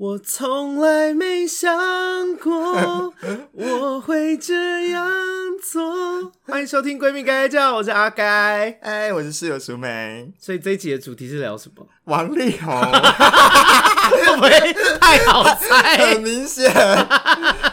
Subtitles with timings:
[0.00, 1.70] 我从来没想
[2.36, 3.12] 过
[3.52, 5.06] 我会这样
[5.62, 6.32] 做。
[6.46, 10.32] 欢迎收听《闺蜜该该叫》，我是阿该，哎，我是室友淑梅。
[10.40, 11.86] 所以这一集的主题是聊什么？
[12.04, 15.98] 王力宏，会不会太好猜？
[15.98, 16.72] 很明显，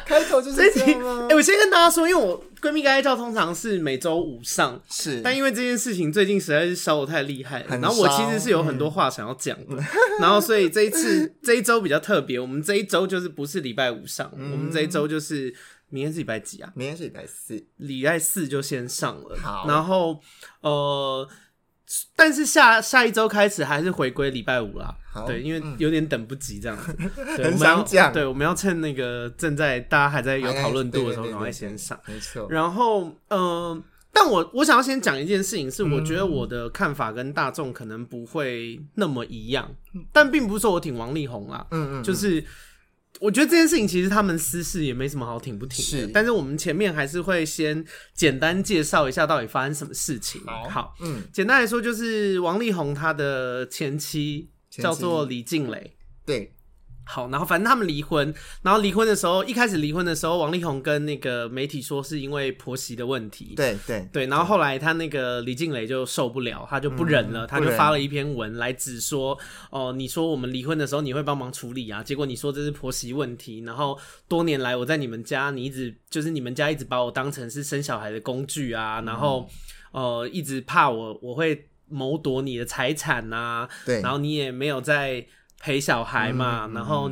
[0.06, 0.98] 开头就是这一集。
[1.30, 2.44] 哎，我先跟大家说，因为我。
[2.62, 9.84] 闺蜜该该叫通常是每周五上，是，但因为这件事情最近实在是烧的太厉害了，然后我其实是有很多话想要讲的，嗯、
[10.20, 15.54] 然后所以这一次这一周比较特别，我们这一周就是不是礼拜五上，嗯、我们这一周就是
[15.90, 16.72] 明天是礼拜几啊？
[16.76, 20.20] 明天是礼拜四，礼拜四就先上了，好，然后
[20.62, 21.28] 呃。
[22.16, 24.94] 但是下下一周开始还是回归礼拜五啦，
[25.26, 26.94] 对，因为有点等不及这样子，
[27.38, 32.48] 对很想讲，对，我们要趁那个正在大家还在有讨论度的时候赶快先上，没错。
[32.50, 42.44] 然后，嗯、呃，但我我想要先讲一件事情，是我觉得我的看法跟大众可能不会那么一样，嗯、但并不是说我挺王力宏啦，嗯，嗯嗯，就是。
[43.20, 46.12] 我觉得这件事情其实他们私事也没什么好挺不挺的，是。
[46.14, 50.42] 但是我们前面还是会先简单介绍一下到底发生什么事情。
[50.46, 55.96] 好，好，嗯，简单来说就是王力宏他的前妻叫做李静蕾，
[56.26, 56.54] 对。
[57.08, 64.06] 好，然后反正他们离婚，然后离婚的时候，一开始离婚的时候，王力宏跟那个媒体说是因为婆媳的问题，对对。
[64.12, 69.32] 对，然后后来他那个李静蕾就受不了，他就不忍了，嗯、他就发了一篇文来指说，
[69.72, 73.98] 哦、呃，你说我们离婚的时候你会帮忙处理啊，结果你说这是婆媳问题，然后
[74.28, 79.48] 多年来我在你们家，你一直就是你们家一直把我当成是生小孩的工具啊，然后、
[79.94, 85.26] 嗯、呃一直怕我我会谋夺你的财产啊，对，然后你也没有在。
[85.60, 87.12] 陪小孩嘛，嗯、然后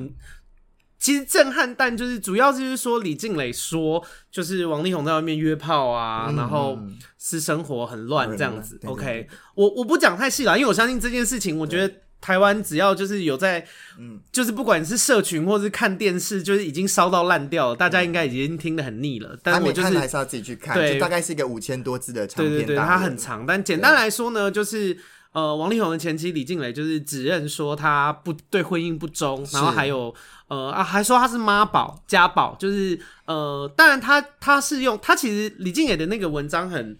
[0.98, 6.80] 其实震撼弹就是主要就是说李静蕾说，就是王力宏在外面约炮啊，嗯、然后
[7.18, 8.80] 私生活很乱这样子。
[8.84, 13.68] 嗯、OK，我我不讲太细了，因为我相信这件事情，我觉得台湾只要就是有在，
[14.00, 19.30] 嗯，就是不管是社群或是看电视，就是已经烧到烂掉了，大家应该已经听得很腻了。
[19.34, 24.98] 嗯、但我就是还是要自己去看，对，大概是一个五千多字的长篇，对对对，它很长，但简单来说呢，就是。
[25.36, 30.16] 呃，王力宏的前妻李静蕾就是指认说他不对婚姻不忠，然后还有
[30.48, 36.98] 呃啊，还说他是妈宝家宝，就是呃，当然他他是用他其实李静蕾的那个文章很，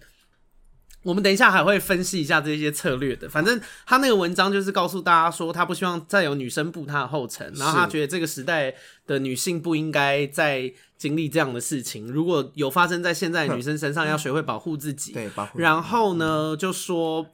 [1.02, 3.26] 我们等一下还会分析一下这些策略的。
[3.26, 8.74] 反正他那个文章就是告诉大家说，他不希望再有女生步他的后尘，然后他觉得这个时代
[9.06, 15.14] 的女性不应该再经历这样的事情，如果有发生在现在的女生身上，要学会保护自己。
[15.14, 15.58] 对，保护。
[15.58, 17.24] 然后呢，就说。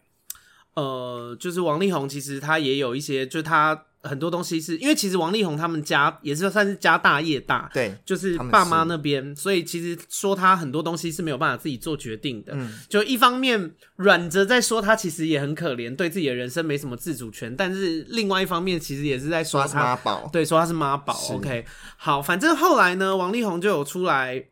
[0.75, 12.53] 呃，就是王力宏，其实他也有一些，就是他很多东西是因为其实王力宏他们家也是算是家大业大，对，就是爸妈那边，所以其实说他很多东西是没有办法自己做决定的。
[12.56, 21.15] 嗯，就一方面软着在说他其实也很可怜，对自己的人生没什么自主权，但是另外一方面其实也是在说他妈宝，对，说他是妈宝。
[21.33, 21.65] OK，
[21.97, 24.47] 好，反正后来呢，王力宏就有出来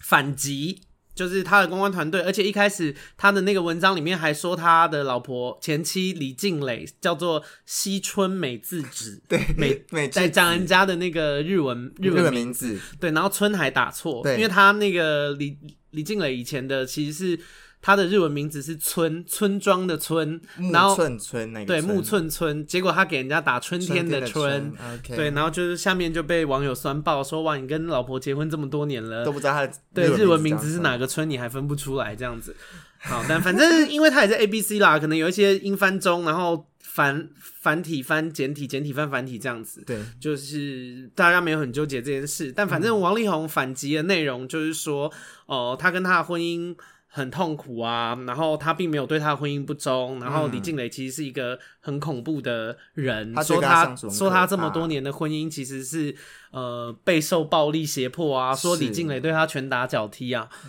[0.00, 0.82] 反击。
[1.14, 15.56] 就是他的公关团队，而且一开始他的那个文章里面还说他的老婆前妻李静蕾叫做西春 美智子，对，美美在讲人家的那个日文日文名字，名字对，然后春还打错，对因为他那个李
[15.90, 17.40] 李静蕾以前的其实是。
[17.84, 20.40] 他的日文名字是村村庄的村，
[20.72, 32.56] 然后木寸村那个对木寸村，结果他给人家打春天的春，的春 okay 对，然后就是下面就被网友酸爆说，哇，你跟老婆结婚这么多年了，都不知道他的对日文名字是哪个村，你还分不出来这样子。
[33.00, 39.82] 好，但反正因为他也是 A B C 啦，可能有一些英翻中，然后繁繁体翻简体，简体翻繁体这样子。
[39.86, 45.12] 对，就是大家没有很纠结这件事，但反正王力宏反击的内容就是说，
[45.44, 46.74] 哦、呃，他跟他的婚姻。
[47.16, 56.12] 很痛苦啊，然后他并没有对他的婚姻不忠，然后李静蕾其实是一个很恐怖的人，嗯、说他，他说他这么多年的婚姻其实是
[56.50, 60.68] 呃备受暴力胁迫啊，说李静蕾对他拳打脚踢啊，是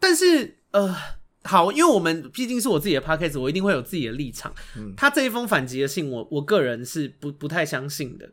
[0.00, 0.92] 但是呃
[1.44, 4.52] 好，因为我们毕竟是我自己的 podcast，我一定会有自己的立场。
[4.76, 8.32] 嗯、他这一封反击的信我，我我个人是不不太相信的，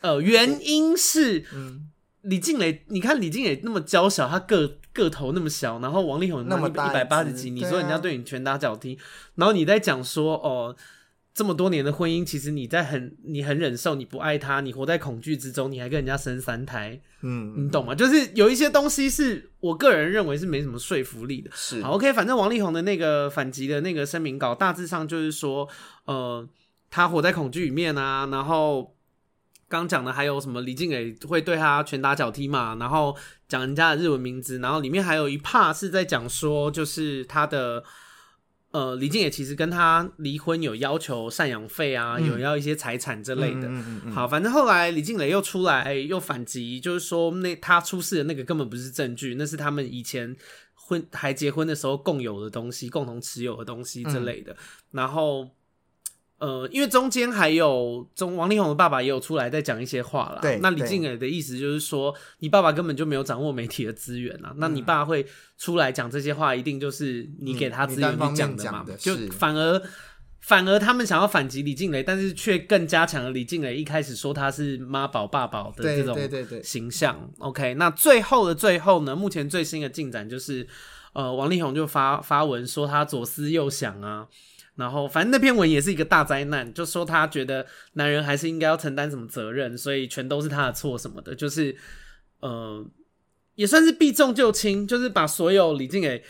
[0.00, 1.90] 呃，原因是嗯。
[2.22, 8.98] 李静蕾，你看李静蕾那么娇小，她个个头那么小，然后王力宏那么一百八十几，你说人家对你拳打脚踢，啊、
[9.36, 10.76] 然后你在讲说哦，
[11.32, 17.94] 这么多年的婚姻，其实你在很你很忍受，你不爱他，你活在恐惧之中，你还跟人家生三胎，嗯，你懂吗？
[17.94, 21.50] 就是有一些东西是我个人认为是没什么说服力的。
[21.54, 25.66] 是，好，OK，反正王力宏的那个反击的那个声明稿，大致上就是说，
[26.04, 26.46] 呃，
[26.90, 28.94] 他活在恐惧里面啊，然后。
[29.70, 30.60] 刚讲的还有什么？
[30.62, 32.76] 李静蕾会对他拳打脚踢嘛？
[32.80, 37.84] 然后讲人家的日文名字，然后里面还有一 part 是在讲说，就是他的
[38.72, 43.70] 呃，李静蕾其实跟他离婚有要求赡养费啊，嗯、有要一些财产之类的。
[44.12, 50.36] 好，反正后来李静蕾又出来又反击，就是说那他出示的那个根本不是证据，那是他们以前
[50.74, 54.52] 婚还结婚的时候共有的东西，共同持有的东西之类的。
[54.52, 54.56] 嗯、
[54.90, 55.48] 然后。
[56.40, 60.38] 呃，因为中间还有中王力宏的爸爸也有出来在讲一些话啦。
[60.40, 64.48] 对，那李静蕾的意思就是说，你爸爸根本就没有掌握媒体的资源啊。
[64.52, 65.26] 嗯、那你爸会
[65.58, 68.86] 出来讲这些话，一定就是你给他资源去讲的嘛？
[68.98, 69.82] 就反而
[70.40, 76.16] 反而他们想要反击李静蕾，但是却更加强了李静蕾一开始说他是妈宝爸宝的这种
[76.62, 77.12] 形象。
[77.14, 80.66] 对对对对 OK，那最后的最后呢，目前最新的进展就是，
[81.12, 84.26] 呃，王力宏就发发文说他左思右想啊。
[84.76, 91.76] 然后，反正那篇文也是一个大灾难，就说他觉得男人还是应该要承担什么责任，所以全都是他的错什么的，就是
[92.40, 92.82] 呃，
[93.56, 96.22] 也算是避重就轻，就是把所有李静蕾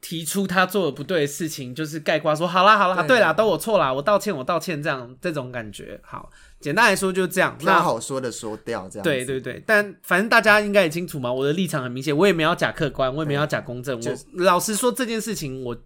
[0.00, 6.00] 提出他做的不对的事情，就是概括说好啦好啦，对，对啦，都我错啦，我道歉我道歉，这样这种感觉。
[6.02, 6.28] 好，
[6.58, 9.04] 简单来说就这样，那好说的说掉这样。
[9.04, 15.76] 对对对，但反正大家应该也清楚嘛，我的立场很明显，我也没有假客观，我也没有假公正，我老实说这件事情我。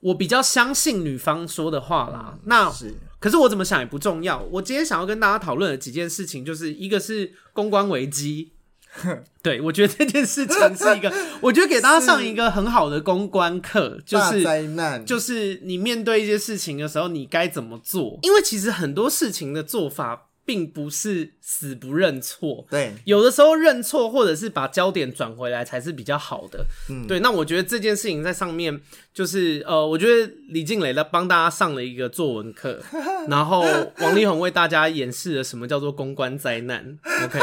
[0.00, 4.40] 我比较相信女方说的话啦，嗯、那是可是我怎么想也不重要。
[4.50, 8.52] 我今天想要跟大家讨论的几件事情，就是一个是公关危机，
[9.42, 18.18] 对，我觉得这件事情是一个， 我觉得给大家上一个很好的公关课，就是灾难，就是你面对一些事情的时候，你该怎么做？
[18.22, 20.28] 因为其实很多事情的做法。
[20.46, 27.18] 并不是死不认错，对，有的时候认错或者是把焦点转回来才是比较好的，嗯，对。
[27.18, 28.80] 那我觉得这件事情在上面
[29.12, 32.80] 就是呃，我觉得李静蕾在帮大家上了一个作文课，
[33.28, 33.66] 然后
[33.98, 36.96] 王力宏为大家演示了什么叫做公关灾难。
[37.24, 37.40] OK，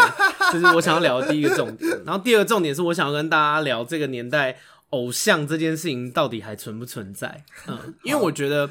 [0.54, 1.92] 这是我想要聊的第一个重点。
[2.06, 4.58] 然后第二个重点是我想要跟大家聊这个年代
[4.92, 7.44] 偶像这件事情到底还存不存在？
[7.68, 8.70] 嗯，因为我觉得。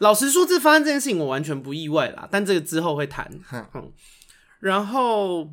[0.00, 3.30] 老实说，这发生这件事情我完全不意外啦，但这个之后会谈。
[3.74, 3.92] 嗯，
[4.58, 5.52] 然后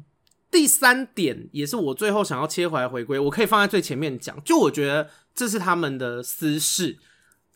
[0.49, 4.41] 第三点也是我最后想要切回来回归，我可以放在最前面讲。
[4.45, 6.97] 就我觉得这是他们的私事，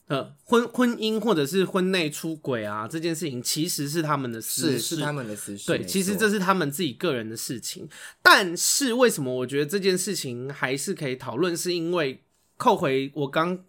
[0.08, 5.68] 呃，婚婚姻或者是婚内出轨啊，这件事情其实是他们的私事，是，是他们的私事。
[5.68, 7.88] 对，其实这是他们自己个人的事情。
[8.22, 11.56] 但是为什么我觉得这件事情还是可以讨论？
[11.56, 12.22] 是因为
[12.58, 13.64] 扣回我刚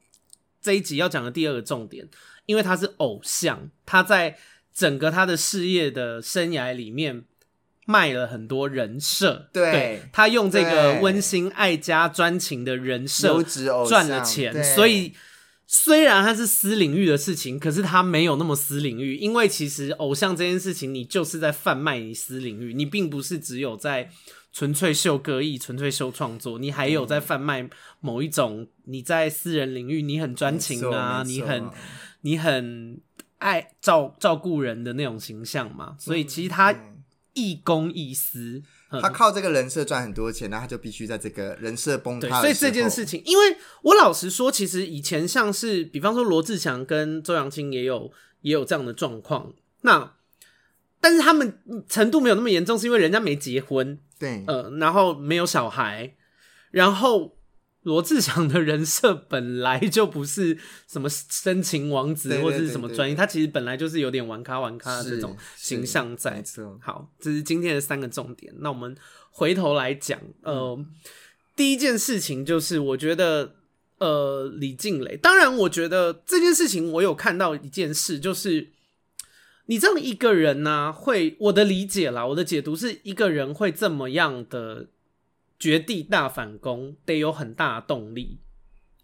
[0.61, 2.09] 这一集要讲的第二个重点。
[2.47, 4.37] 因为他是偶像，他在
[4.75, 7.25] 整个他的事业的生涯里面
[7.87, 13.43] 卖了很多人设，对，对，他用这个温馨、爱家、专情的人设
[13.87, 15.12] 赚了钱，所以
[15.67, 24.11] 虽然他是私领域的事情，可是他没有那么私领域，因为其实偶像这件事情，你就是在贩卖你私领域，你并不是只有在
[24.53, 27.69] 纯粹秀歌艺、纯粹秀创作，你还有在贩卖
[28.00, 31.69] 某一种你在私人领域你很专情啊，你很。
[32.23, 33.01] 你很
[33.39, 36.75] 爱照照顾人的那种形象嘛，所以其实他
[37.35, 42.41] 亦公亦私，他靠这个人设赚很多钱，那他就必须在这个人设崩塌。
[42.41, 49.53] 所以这件事情，因为我老实说，其实以前像是比方说罗志祥跟周扬青也有也有这样的状况，
[49.83, 50.15] 那
[51.01, 51.59] 但是他们
[51.89, 56.15] 程度没有那么严重，是因为人家没结婚，对，呃，然后没有小孩，
[56.71, 57.37] 然后。
[57.82, 60.56] 罗志祥的人设本来就不是
[60.87, 66.44] 什么深情王子或者是什么专一，他其实本来就是有点玩咖玩咖的这种形象在。
[66.81, 68.52] 好，这是今天的三个重点。
[68.58, 68.96] 那我们
[69.31, 70.86] 回头来讲，呃，嗯、
[71.56, 73.56] 第一件事情就是我觉得，
[73.98, 75.17] 呃，李静蕾。
[75.17, 78.69] 当然，我觉得这件事情我有看到一件事，就是
[79.67, 84.86] 你这样一个人呢、啊，会我的理解啦，我的解读是一个人会这么样的。
[85.63, 88.41] 绝地大反攻得有很大的动力，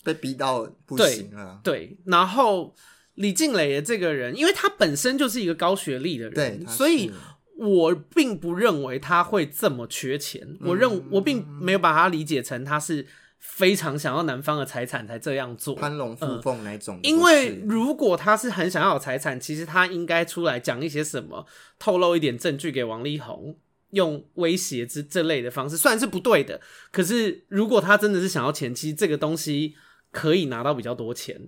[0.03, 1.61] 被逼到不行了。
[1.63, 2.75] 对，对，然后
[3.15, 7.13] 李静蕾的这个人，因为他本身就是一个高学历的人，所以
[7.61, 10.59] 我并不认为他会这么缺钱。
[10.63, 13.07] 我认我并没有把他理解成他是
[13.39, 17.09] 非常想要男方的财产才这样做，攀龙附凤那种、呃。
[17.09, 21.47] 因为如果他是很想要有财产，其实他应该出来讲一些什么，
[21.79, 23.57] 透露一点证据给王力宏。
[23.91, 26.61] 用威胁之这类的方式，虽然是不对的，
[26.93, 29.75] 可是如果他真的是想要钱，其实这个东西
[30.11, 31.41] 可以拿到比较多钱，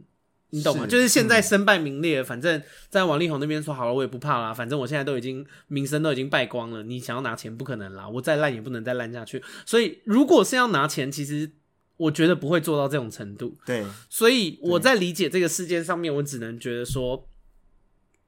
[0.48, 0.84] 你懂吗？
[0.84, 9.42] 是就是现在身败名裂，嗯、反正在王力宏那边说好了，我也不怕啦，反正我现在都已经名声都已经败光了，你想要拿钱不可能啦，我再烂也不能再烂下去。
[9.66, 11.50] 所以如果是要拿钱，其实
[11.98, 13.58] 我觉得不会做到这种程度。
[13.66, 17.28] 对，所以我在理解这个事件上面，我只能觉得说，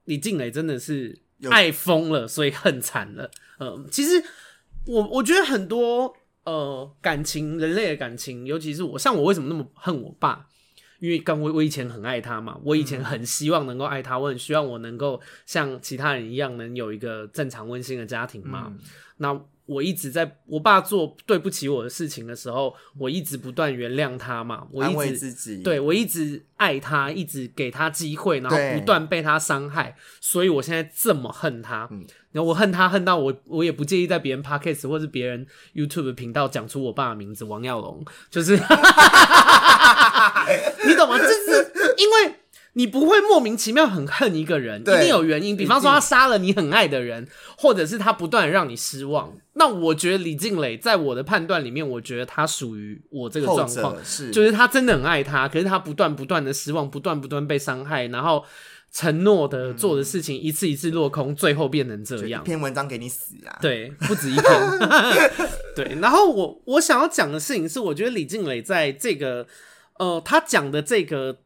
[0.05, 1.22] 李静蕾真的是。
[1.49, 3.29] 爱疯了，所以恨惨了。
[3.59, 4.23] 嗯，其实
[4.85, 10.47] 我我觉得很多呃感情，人类的感情，尤其是我，像我为什么那么恨我爸？
[10.99, 18.67] 因为刚我我以前很爱他嘛，我以前很希望能够爱他，我很希望我能够像其他人一样，能有一个正常温馨的家庭嘛。
[18.69, 18.79] 嗯、
[19.17, 31.87] 那我一直在我爸做对不起我的事情的时候，我一直不断原谅他嘛，我一直安慰自己，对，我一直爱他，一直给他机会，然后不断被他伤害，所以我现在这么恨他。
[31.91, 38.53] 嗯然后我恨他恨到我，我也不介意在别人 podcast 或是别人 YouTube 频道讲出我爸的名字王耀龙，就是，
[40.83, 41.15] 你懂吗？
[41.19, 42.33] 就是因为
[42.73, 45.55] 你不会莫名其妙很恨一个人，一定有原因。
[45.55, 47.27] 比方说他杀了你很爱的人，
[47.57, 49.33] 或者是他不断让你失望。
[49.53, 58.43] 那我觉得李静蕾在我的判断里面，我觉得他属于我这个状况，是就是他真的很爱他，可是他不断不断的失望，不断不断被伤害，然后。
[58.95, 62.43] 承诺的做的事情一次一次落空，最后变成这样。
[62.43, 63.57] 一篇文章给你死啊！
[63.59, 64.45] 对，不止一篇。
[65.75, 69.47] 对，然后我我想要讲的事情是，我觉得李静蕾在这个
[69.97, 71.39] 呃，他讲的这个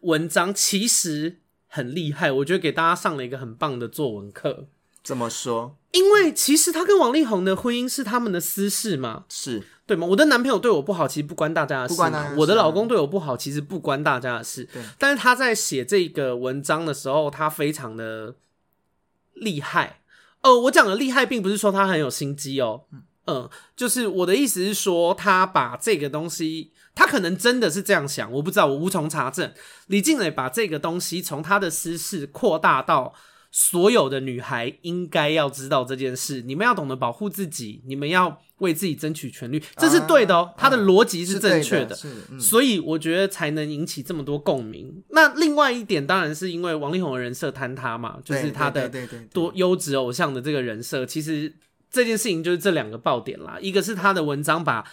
[0.00, 4.68] 文章其实很厉害，我觉得给大家上了一个很棒的作文课。
[5.02, 5.76] 怎么说？
[5.92, 9.24] 因为其实他跟王力宏的婚姻是他们的私事嘛。
[9.28, 9.62] 是。
[9.86, 10.06] 对吗？
[10.06, 11.94] 我的男朋友对我不好，其实不关大家的事。
[11.94, 12.40] 不关大家的事。
[12.40, 14.62] 我的老公对我不好，其实不关大家的事。
[14.72, 14.80] 对。
[14.98, 18.36] 但是他在写这个文章的时候，他非常的
[19.34, 20.02] 厉害。
[20.42, 22.84] 呃，我讲的厉害，并不是说他很有心机哦。
[22.92, 23.50] 嗯、呃。
[23.74, 29.52] 就是我的意思是说，他把这个东西，他可能真的是这样想，我不知道，我无从查证。
[29.86, 33.14] 李静蕾把这个东西从他的私事扩大到。
[33.52, 40.54] 所有的女孩应该要知道这件事，你们要懂得保护自己，你们要为自己争取权利，这是对的哦。
[40.56, 41.98] 他的逻辑是正确的，
[42.38, 45.02] 所以我觉得才能引起这么多共鸣。
[45.08, 48.88] 那另外一点，当然是因为王力宏的人设坍塌嘛，就是他的
[49.32, 51.04] 多优质偶像的这个人设。
[51.04, 51.52] 其实
[51.90, 54.84] 这件事情就是这两个爆点啦，一个是他的文章把。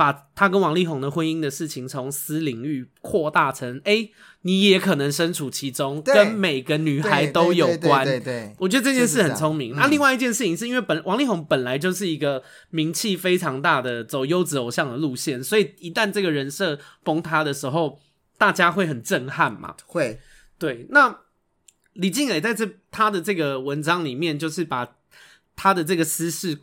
[0.00, 8.06] 把他跟王力宏的婚姻的事情从私领域扩大成，哎、欸，你也可能身处其中，跟每个女孩都有关。
[8.06, 9.76] 对对，我觉得这件事很聪明。
[9.76, 18.00] 那、啊、另外一件事情是因为本王力宏本来就是一个名气非常大的走优质偶像的路线，所以一旦这个人设崩塌的时候，
[18.38, 19.76] 大家会很震撼嘛。
[19.84, 20.18] 会，
[20.58, 20.86] 对。
[20.88, 21.14] 那
[21.92, 24.96] 李静蕾在这他的这个文章里面，就是把
[25.54, 26.58] 他的这个私事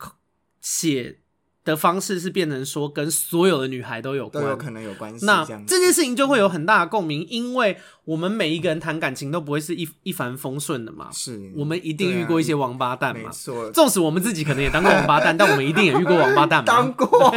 [0.60, 1.20] 写。
[1.68, 5.26] 的方式是变成说跟所有的女孩都有关，都有可能有关系。
[5.26, 11.10] 那这件事情就会有很大的共鸣，因为我们每一个人谈感情都不会是一一帆风顺的嘛。
[11.12, 13.28] 是，我们一定遇过一些王八蛋嘛。
[13.28, 16.64] 没错，纵使我们自己可能也当过王八蛋， 但我们一定也遇过王八蛋嘛。
[16.64, 17.06] 当过。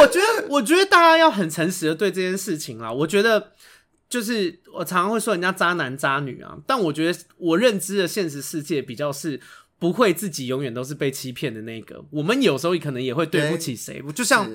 [0.00, 2.92] 我觉得，我觉得大家要很诚实的对这件事情啊。
[2.92, 3.52] 我觉得，
[4.08, 9.40] 就是我常常会说人家渣男渣女啊，但我觉得我认知的现实世界比较是。
[9.80, 14.00] 不会自己永远都是被欺骗的那个，我们有时候可能也会对不起谁。
[14.14, 14.46] 就像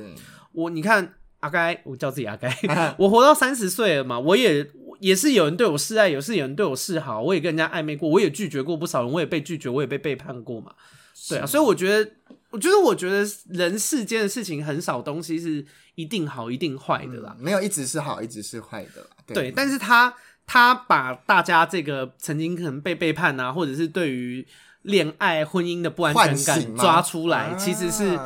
[0.51, 2.47] 我，你看阿该，我叫自己阿该，
[2.99, 10.71] 我活到三十岁了嘛，我也也是有人对我示爱，也是有人对我示好，我也跟人家暧昧过，我也拒绝过不少人，我也被拒绝，我也被背叛过嘛。
[11.27, 12.11] 对啊，所以我觉得，
[12.51, 15.65] 我觉得，我觉得人世间的事情很少东西是
[15.95, 19.07] 一定好一定坏的啦，没有一直是好一直是坏的啦。
[19.25, 20.13] 对，对，但是他
[20.45, 24.45] 他把大家这个曾经可能被背叛啊，或者是对于。
[24.85, 28.17] 恋爱婚姻的不安全感抓出来，其实是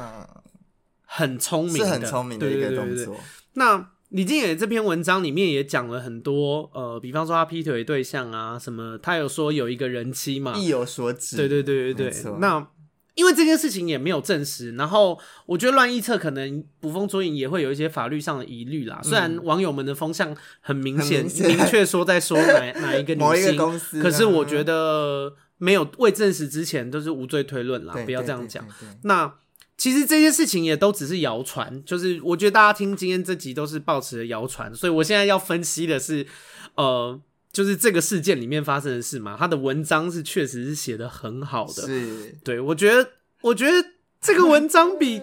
[1.06, 3.18] 很聪明的，是很聪明的一个动作。
[3.54, 11.38] 那李静也这篇文章里面也讲了很多，呃，比方说他劈腿对象啊，什么，他有说有一个人妻嘛，意有所指。
[11.38, 12.32] 对对对对对。
[12.40, 12.68] 那
[13.16, 19.00] 因为这件事情也没有证实，然后我觉得乱臆测可能捕风捉影也会有一些法律上的疑虑啦。
[19.02, 23.58] 虽然网友们的风向很明显，明确说在说哪哪一个女性，
[24.04, 25.36] 可是我觉得。
[25.60, 28.68] 没有未证实之前都是无罪推论啦，不要这样讲。
[29.04, 29.32] 那
[29.78, 36.26] 其实这些事情也都只是谣传，就是我觉得大家听今天这集都是抱持的谣传，所以我现在要分析的是，
[36.74, 37.22] 呃，
[37.54, 39.38] 就是这个事件里面发生的事嘛。
[39.38, 43.12] 他的文章是确实是写的很好的，是对，我觉得，
[43.42, 43.88] 我觉得。
[44.22, 45.22] 这个文章比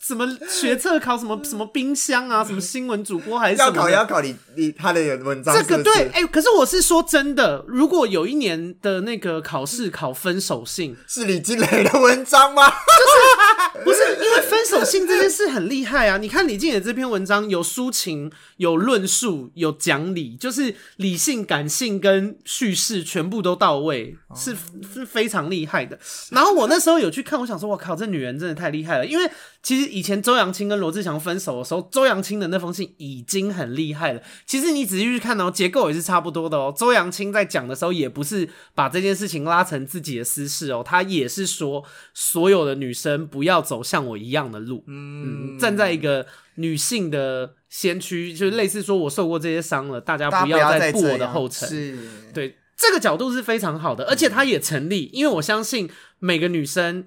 [0.00, 5.68] 什么学测考什么什么冰箱啊，什么新闻主播还是要考要考你你他的文章是是。
[5.68, 12.68] 这个对，哎、欸，可是我是说真的，如果有一年的那个考试考分手信， 是李金磊的文章吗？
[12.68, 16.18] 就是不是因为分手信这件事很厉害啊？
[16.18, 24.56] 你看李金磊这篇文章有抒情、有论述、有讲理，就是理性、感性跟叙事全部都到位，是
[24.92, 25.96] 是非常厉害的。
[26.30, 28.31] 然后我那时候有去看，我想说，我靠，这女人。
[28.32, 29.06] 人真的太厉害了。
[29.06, 29.30] 因为
[29.62, 34.20] 其实以前周扬青跟罗志祥分手的时候，周扬青的那封信已经很厉害了。
[34.44, 36.74] 其实你仔细去看哦，结构也是差不多的哦。
[36.76, 51.98] 周扬青在讲的时候，也不是把这件事情拉成自己的私事哦，他也是说所有的女生不要走像我一样的路，嗯，站在一个女性的先驱，就是类似说我受过这些伤了，大家不要再步我的后尘，是，
[52.34, 52.56] 对。
[52.74, 57.04] 这个角度是非常好的，而且它也成立，因为我相信每个女生，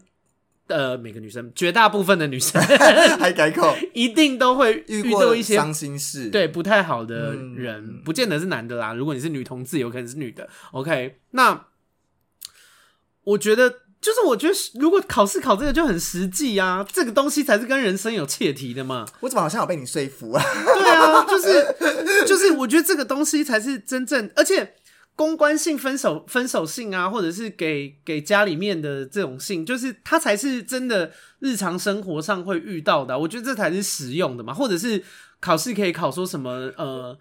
[0.68, 2.60] 呃，每个女生，绝大部分的女生
[3.20, 8.94] 还改口，一定都会遇到一些伤心事，对，不太好的人，嗯、不见得是男的啦。
[8.94, 10.50] 如果你是女同志，有可能是女的。
[10.72, 11.68] OK，那
[13.24, 13.70] 我觉得，
[14.02, 19.06] 就是我觉得，如果考试考这个就很实际啊，这个东西才是跟人生有切题的嘛。
[19.20, 20.44] 我怎么好像有被你说服啊？
[20.66, 24.74] 对啊，就是就是，我觉得这个东西才是真正，而且。
[25.16, 33.18] 公关性分手分手信啊，或者是给给家里面的这种信，就是它才是真的日常生活上会遇到的。
[33.18, 35.04] 我觉得这才是实用的嘛，或者是
[35.40, 37.18] 考试可以考说什么呃。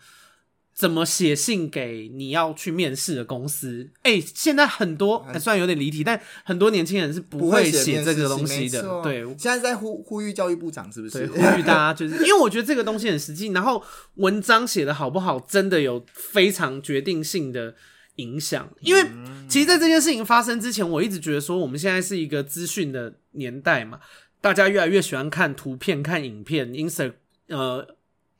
[0.75, 3.89] 怎么写信给你要去面试的公司？
[4.03, 8.83] 哎、欸，现在很多虽然有点离题，但很多年轻人是不会写这个东西的。
[9.01, 11.29] 对，现在在呼呼吁教育部长是不是？
[11.29, 13.81] 呼吁大家就是，因为我觉得这个东西很实际，然后
[14.17, 17.77] 文章写的好不好，真的有非常决定性的
[18.17, 18.69] 影响。
[18.81, 19.07] 因为
[19.49, 24.01] 其实，在这件事情发生之前，我一直觉得说，我们现在是一个资讯的年代嘛，
[24.41, 27.13] 大家越来越喜欢看图片、看影片，Insta
[27.47, 27.94] 呃。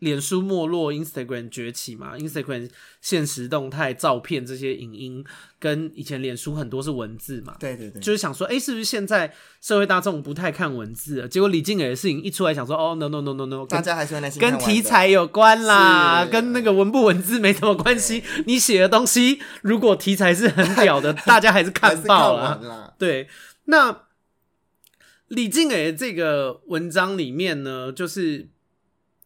[0.05, 2.71] 脸书没落，Instagram 崛起嘛？Instagram
[3.01, 5.25] 现实动态、照片这些影音，
[5.59, 7.57] 跟以前脸书很多是文字嘛？
[7.59, 11.29] 对对对，就是想说，哎、欸，是不是现在社会大众不太看文字了？
[11.29, 18.23] 结果李静蕾的事情一出来，想说，哦，no no no no no，大家还是会跟题材有关啦，跟那个文不文字没什么关系。
[18.47, 22.95] 你写的东西如果题材是很屌的，大家还是看爆了。
[22.99, 23.29] 对，
[23.65, 24.03] 那
[25.29, 28.51] 李静蕾的这个文章里面呢，就是。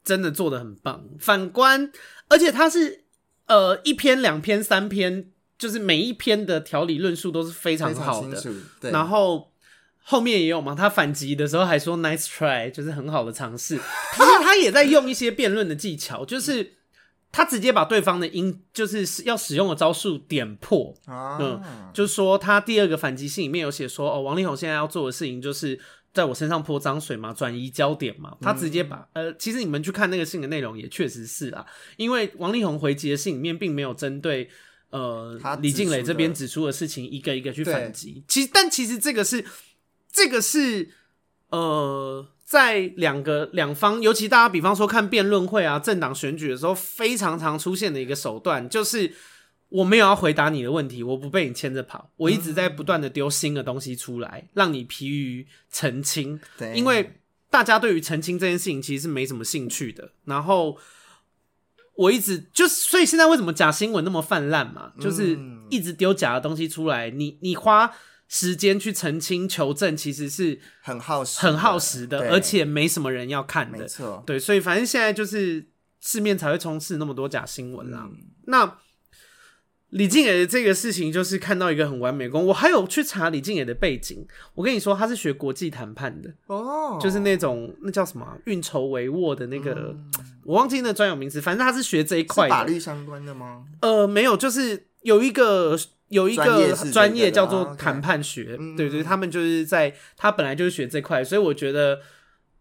[0.08, 1.04] 真的做的很棒。
[1.20, 1.92] 反观，
[2.28, 3.04] 而且他是
[3.46, 8.42] 呃一篇、两篇、三篇，就是每一篇的条理论述都是非常好的。
[8.90, 9.52] 然后
[10.02, 13.78] 后面也有嘛，他反击的时候还说 “nice try”，就是很好的尝试。
[14.12, 16.72] 他他也在用一些辩论的技巧，就是
[17.30, 20.94] 他直接把对方的音就是要使用的招数点破。
[21.04, 21.62] 啊嗯，
[21.92, 25.78] 就是说他第二个反击信里面有写说，哦，王力宏现在要做的事情就是。
[26.18, 31.64] 在我身上泼脏水嘛，转移焦点嘛，他直接把呃，其实你们去看那个信的内容也确实是啊，
[31.96, 34.50] 因为王力宏回击的信里面并没有针对
[34.90, 39.44] 呃李静蕾这边指出的事情一个一个去反击，其实但其实这个是
[40.10, 40.88] 这个是
[41.50, 49.14] 呃在两个两方，尤其大家比方说看辩论会啊，政党选举的时候非常常出现的一个手段就是。
[49.70, 56.40] 我没有要回答你的问题，我不被你牵着跑，我一直在不断的丢新的东西出来，嗯、让你疲于澄清。
[56.56, 60.12] 对，因为大家对于澄清这件事情其实是没什么兴趣的。
[60.24, 60.78] 然后
[61.96, 64.92] 我一直就，所以现在为什么假新闻那么泛滥嘛？
[64.98, 67.92] 就是一直丢假的东西出来，你你花
[68.26, 73.76] 时间去澄清求证，其实是很耗时、很耗时的，而且没什么人要看的。
[73.76, 75.68] 没错，对，所以反正现在就是
[76.00, 78.08] 市面才会充斥那么多假新闻啦。
[78.10, 78.78] 嗯、那。
[79.90, 82.46] 李静蕾的这个事情，就是看到一个很完美工。
[82.46, 90.10] 我还有去查李静蕾的背景，我跟你说，他是学国际谈判的哦，就是那种那叫什么运筹帷幄的那个，嗯、
[90.44, 92.48] 我忘记那专有名词，反正他是学这一块。
[92.48, 93.64] 法律相关的吗？
[93.80, 102.00] 呃，没有，就是有一个有一个专业叫做谈判学，对，对对，他们就是在他本来就是学这块，所以我觉得。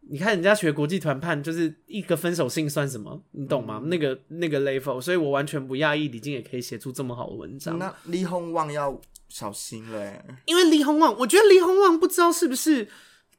[0.10, 3.22] 你看人家学国际谈判，就是一个分手信算什么？
[3.32, 3.80] 你懂吗？
[3.84, 7.78] 嗯、那个那个 level，所以我完全不讶异李静也可以写出这么好的文章。
[7.78, 12.88] 那李洪旺要小心了，因为李洪旺，我觉得李洪旺不知道是不是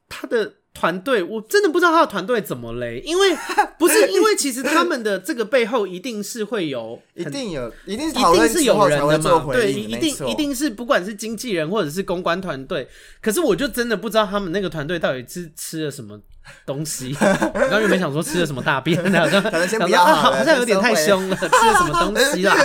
[0.07, 0.58] 他的。
[0.71, 3.35] 团队，我真的不知道他的团队怎么嘞，因为
[3.77, 12.87] 不是因为其实他们的这个背后一定是会有， 一定有，一定是一定是有人的嘛，对，一定一定是不管是经纪人或者是公关团队，
[13.19, 16.17] 可是我就真的不知道他们那个团队到底是吃了什么
[16.65, 17.13] 东西。
[17.19, 22.55] 我刚原本想说吃了什么大便，好像好像啊， 好像有点太凶了，吃了什么东西啦？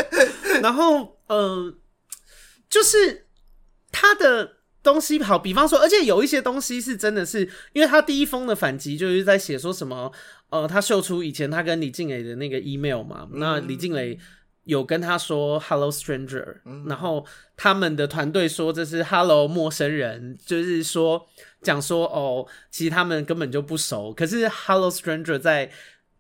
[0.62, 1.75] 然后嗯、呃，
[2.69, 3.27] 就是
[3.90, 4.54] 他的。
[4.85, 10.12] 东西好，比方说，而且有一些东西是真的是，因为他第一封的反击就是在写说什么，
[10.51, 14.16] 呃，他秀出以前他跟李静蕾的那个 email 嘛，嗯、那李静蕾
[14.64, 17.25] 有跟他说 “hello stranger”，、嗯、然后
[17.57, 21.27] 他们的团队说这是 “hello 陌生人”，就是说
[21.62, 25.70] 讲说哦，其实他们根本就不熟，可是 “hello stranger” 在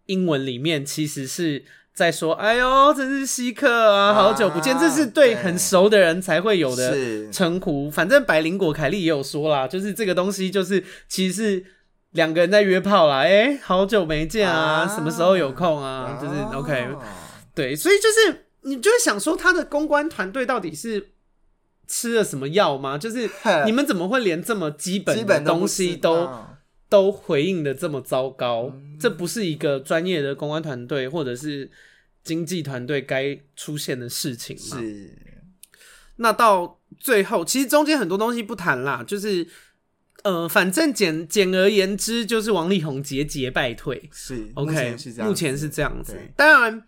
[0.06, 7.88] 英文里面其实是在说，哎呦，真是稀客啊，好久不见，啊、这是对很熟的人才会有的称呼。
[7.88, 11.64] 反正百灵果凯莉也有说啦，就是这个东西，就是其实是
[12.10, 13.18] 两个人在约炮啦。
[13.18, 16.18] 哎、欸，好久没见啊，啊什么时候有空啊？
[16.20, 16.88] 就是 OK，
[17.54, 21.10] 对，所以就是你就是想说，他的公关团队到底是
[21.86, 22.98] 吃了什么药吗？
[22.98, 23.30] 就是
[23.66, 26.28] 你们怎么会连这么基本的东西都
[26.94, 31.68] 都回应的这么糟糕，嗯，这不是一个专业的公关团队或者是
[32.22, 34.80] 经纪团队该出现的事情吗？
[34.80, 35.10] 是。
[36.18, 39.44] 那到最后，其实中间很多东西不谈啦，就是
[40.22, 44.08] 呃，反正简简而言之，就是王力宏节节败退。
[44.12, 46.16] 是，OK，目前是这样子。
[46.36, 46.84] 当然，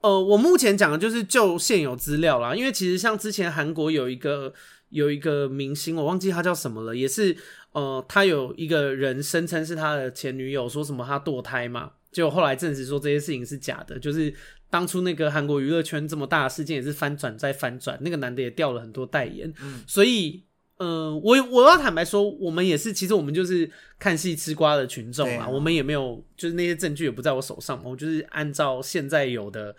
[0.00, 4.52] 呃，我目前讲的就是就现有资料啦，因为其实像之前韩国有一个
[4.88, 7.36] 有一个明星，我忘记他叫什么了，也是。
[7.72, 13.98] 呃，他有一个人声称是他的前女友，说什么他堕胎嘛，结果后来证实说这些事情是假的。
[13.98, 14.32] 就是
[14.70, 19.52] 当初那个韩国娱乐圈这么大的事件也是翻转再翻转，那个男的也掉了很多代言。
[19.60, 20.42] 嗯，所以，
[20.78, 29.76] 呃，我我要坦白说，我们也是，其实我们就是看戏吃瓜的群众嘛，我们也没有，就是那些证据也不在我手上嘛，我就是按照现在有的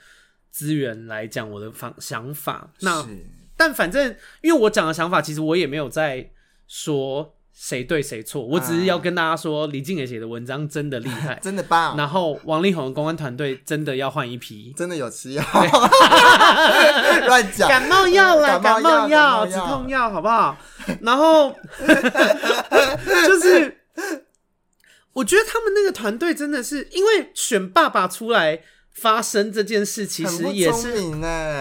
[0.51, 2.71] 资源来讲我的方想法。
[2.81, 3.05] 那
[3.57, 6.31] 但反正，因为我讲的想法，其实我也没有在
[6.67, 7.35] 说。
[7.61, 8.41] 谁对谁错？
[8.41, 11.97] 我只是要跟大家说，李静也写的文章真的厉害， 真的棒。
[11.97, 15.43] 然后王力宏的公关团队真的要换一批，真的有吃药，
[17.27, 17.67] 乱讲。
[17.67, 20.57] 感冒药啦，感冒药、止痛药，好不好？
[21.01, 21.53] 然后
[23.27, 23.77] 就是，
[25.11, 28.61] 我觉得他们那个团队真的是，因为选爸爸出来
[28.93, 30.93] 发生这件事，其实也是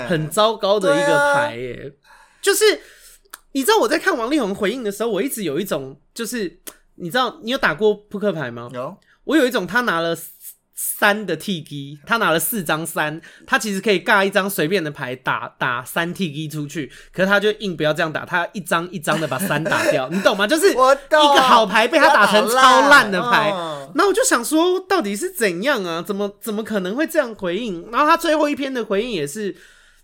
[0.09, 1.93] 很糟糕的一个牌耶，
[2.41, 2.81] 就是。
[3.59, 6.61] 你知道我在看王力宏回应的时候，我一直有一种就是，
[6.95, 8.69] 你知道你有打过扑克牌吗？
[8.73, 8.97] 有。
[9.25, 10.17] 我有一种他拿了
[10.75, 20.47] 三的 T G，他拿了四张三，他其实可以尬一张随便的牌打打三 T G 出去，可是他就硬不要这样打，他一张一张的把三打掉， 你懂吗？
[20.47, 23.49] 就是一个好牌被他打成超烂的牌，
[23.93, 26.01] 然后我就想说到底是怎样啊？
[26.01, 27.91] 怎么怎么可能会这样回应？
[27.91, 29.57] 然后他最后一篇的回应也是。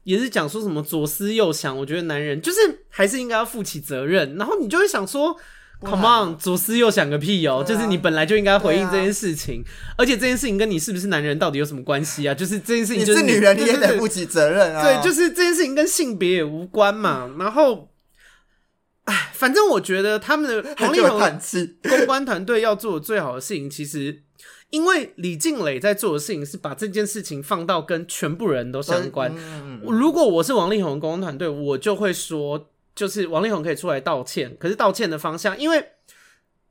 [0.05, 4.37] 也是讲说什么左思右想，我觉得男人就是还是应该要负起责任。
[4.37, 5.37] 然后你就会想说
[5.81, 7.65] ，Come on，左思右想个屁哦、喔！
[7.65, 9.65] 就是你本来就应该回应这件事情，
[9.97, 12.35] 而且这件事情跟你是不是男人到底有什么关系啊？
[12.35, 14.83] 就是这件事情就是你是女人，你也得负起责任啊。
[14.83, 17.31] 对，就是这件事情跟性别也无关嘛。
[17.39, 17.91] 然后，
[19.05, 21.19] 哎，反正我觉得他们的 王力宏
[21.89, 24.23] 公关团队要做的最好的事情，其实。
[24.75, 29.33] 因为李静蕾在做的事情是把这件事情放到跟全部人都相关。
[29.85, 35.91] 如果我是王力宏的公关团队，我就会说，就是王力宏可以出来道歉，可是道歉的方向，因为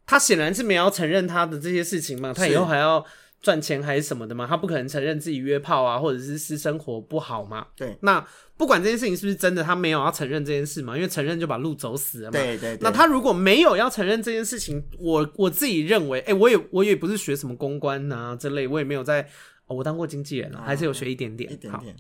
[0.05, 3.05] 他显然是没有要承认他的这些事情嘛，他以后还要
[3.43, 7.67] 赚钱还是什么的嘛，他不可能承认自己约炮啊，或者是私生活不好嘛。
[7.75, 8.25] 对，那。
[8.56, 10.95] 不管这件事情是不是真的，他没有要承认这件事嘛？
[10.95, 12.32] 因为承认就把路走死了嘛。
[12.32, 12.79] 对对对。
[12.82, 19.23] 那他如果没有要承认这件事情，我我自己认为，哎、欸，我也我也不是学什么公关啊之类，我也没有在，
[19.65, 21.51] 哦、我当过经纪人啊、哦，还是有学一点点。
[21.51, 21.95] 一点点。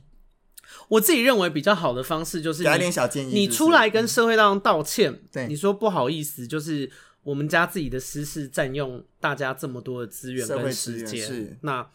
[0.87, 6.89] 我自己认为比较好的方式就是给点小建议，你出来跟社会大众道歉，对、嗯，你说不好意思，就是
[7.23, 11.25] 我们家自己的私事占用大家这么多的资源跟时间。
[11.25, 11.57] 是。
[11.61, 11.89] 那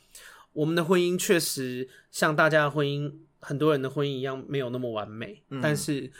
[0.52, 3.12] 我们的婚姻确实像大家的婚姻。
[3.40, 6.10] 很多人的婚姻一样没有那么完美，嗯、但是，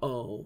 [0.00, 0.44] 哦、呃。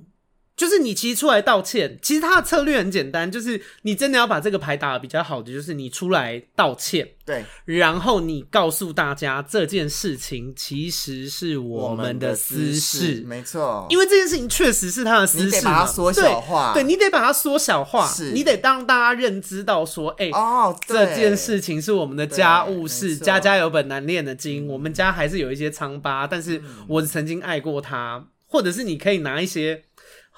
[0.58, 29.84] 就是你其实出来道歉，其实他的策略很简单，就是你真的要把这个牌打的比较好的，就是你出来道歉，对，然后你告诉大家这件事情其实是我们的私事，没错，因为这件事情确实是他的私事，你得把它缩小化，对，对，你得把它缩小化，是，你得让大家认知到说，哎、欸，哦，这件事情是我们的家务事，家家有本难念的经，我们家还是有一些疮疤，但是我曾经爱过他，或者是你可以拿一些。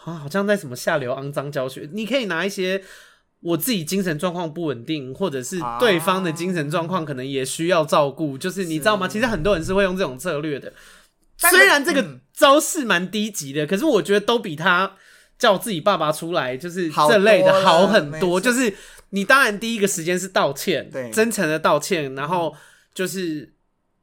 [0.05, 1.89] 啊，好像在什么下流肮脏教学。
[1.93, 2.83] 你可以拿一些
[3.41, 9.07] 我自己精神状况不稳定，或者是对方的精神状况可能也需要照顾，就是你知道吗？
[9.07, 10.73] 其实很多人是会用这种策略的。
[11.37, 14.93] 虽然这个招式蛮低级的，可是我觉得都比他
[15.39, 18.41] 叫自己爸爸出来就是这类的好很多。
[18.41, 18.75] 就是
[19.11, 22.55] 你当然第一个时间是道歉，对，真诚的道歉，然后
[22.95, 23.55] 就是。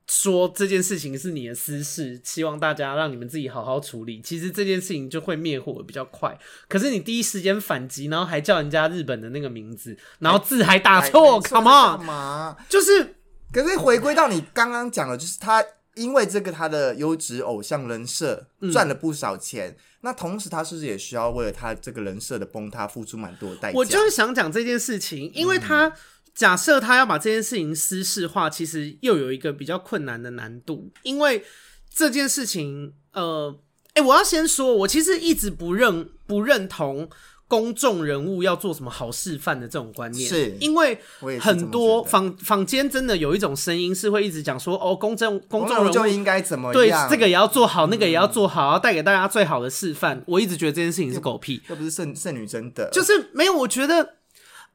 [0.09, 4.21] 说这件事情是你的私事，希望大家让你们自己好好处理。
[4.21, 6.37] 其实这件事情就会灭火比较快。
[6.69, 12.57] 可是你第一时间反击，然后还叫人家日本的那个名字，然后字还打错， Come on，干嘛？
[12.69, 13.15] 就是，
[13.51, 15.61] 可是回归到你刚刚讲的，就是他
[15.95, 23.77] 因为这个他的优质偶像人设赚了不少钱，嗯，那同时他是不是也需要为了他这个人设的崩塌付出蛮多的代价？
[23.77, 25.91] 我就是想讲这件事情，因为他。
[26.37, 31.43] 嗯假设他要把这件事情私事化，其实又有一个比较困难的难度，因为
[31.91, 33.59] 这件事情，呃，
[33.95, 37.09] 哎、欸，我要先说，我其实一直不认不认同。
[37.49, 40.99] 公众人物要做什么好示范的这种观念，是因为
[41.39, 50.21] 很多坊坊间真的有一种声音是会一直讲说，哦，公众公众人物就应该怎么样，对这个也要做好，那个也要做好，要带给大家最好的示范。
[50.27, 53.55] 我一直觉得这件事情是狗屁，又不是圣圣女真的，就是没有。
[53.55, 54.16] 我觉得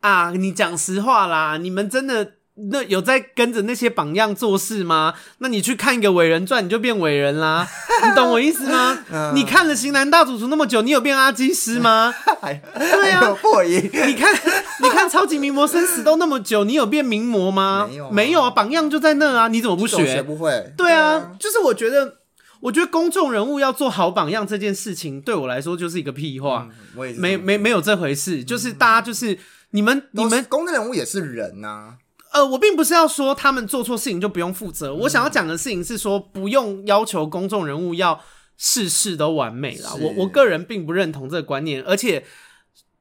[0.02, 2.32] 啊，你讲实话啦，你们真的。
[2.70, 5.14] 那有在跟着那些榜样做事吗？
[5.38, 7.66] 那你去看一个伟人传，你就变伟人啦。
[8.06, 8.98] 你懂我意思吗？
[9.10, 12.12] 嗯、你看了《型男大主厨》那么久，你有变阿基师吗？
[12.76, 13.82] 对啊，破音。
[13.82, 14.34] 你看，
[14.82, 17.86] 你看《超级名模生死斗》那么久，你有变名模吗？
[17.88, 18.50] 没有，没有啊。
[18.50, 20.04] 榜样就在那啊，你怎么不学？
[20.04, 20.74] 学不会。
[20.76, 22.18] 对啊，就是我觉得，
[22.60, 26.68] 我觉得公众人物要做好榜样这件事情，对我来说就是一个屁话。
[26.68, 29.38] 嗯、我也没没没有这回事，就是大家就是
[29.72, 31.98] 你们你们公众人物也是人呐、啊。
[32.32, 34.94] 呃，我并不是要说他们做错事情就不用负责。
[34.94, 38.18] 我想要讲的事情是说，不用要求公众人物要
[38.56, 39.92] 事事都完美啦。
[40.00, 42.24] 我我个人并不认同这个观念，而且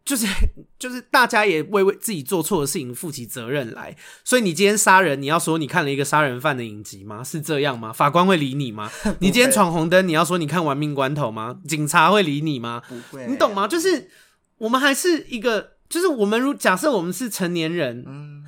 [0.04, 0.28] 就是
[0.78, 3.96] 就是大家也为为自己做错的事情负起责任来。
[4.26, 7.24] 所以你今天杀人，你要说你看了一个杀人犯的影集吗？
[7.24, 7.94] 是这样吗？
[7.94, 8.92] 法官会理你吗？
[9.20, 11.58] 你今天闯红灯，你要说你看玩命关头吗？
[11.66, 12.82] 警察会理你吗？
[12.90, 13.66] 不会，你懂吗？
[13.66, 14.10] 就是
[14.58, 18.42] 我们还是一个，就是我们如假设我们是成年人，嗯。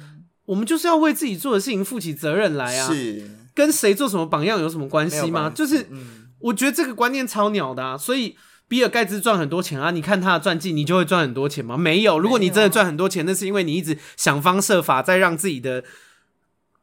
[0.46, 2.92] 我们就是要为自己做的事情负起责任来啊！
[2.92, 3.24] 是
[3.56, 5.50] 跟谁做什么榜样有什么关系吗？
[5.50, 7.98] 就是，嗯、我觉得这个观念超鸟的啊！
[7.98, 8.36] 所以
[8.68, 11.78] 比尔盖茨赚很多钱啊，你看他的传记，你就会赚很多钱吗？
[11.78, 12.20] 没有。
[12.20, 15.82] 如果你真的赚很多钱，那是因为你一直想方设法在让自己的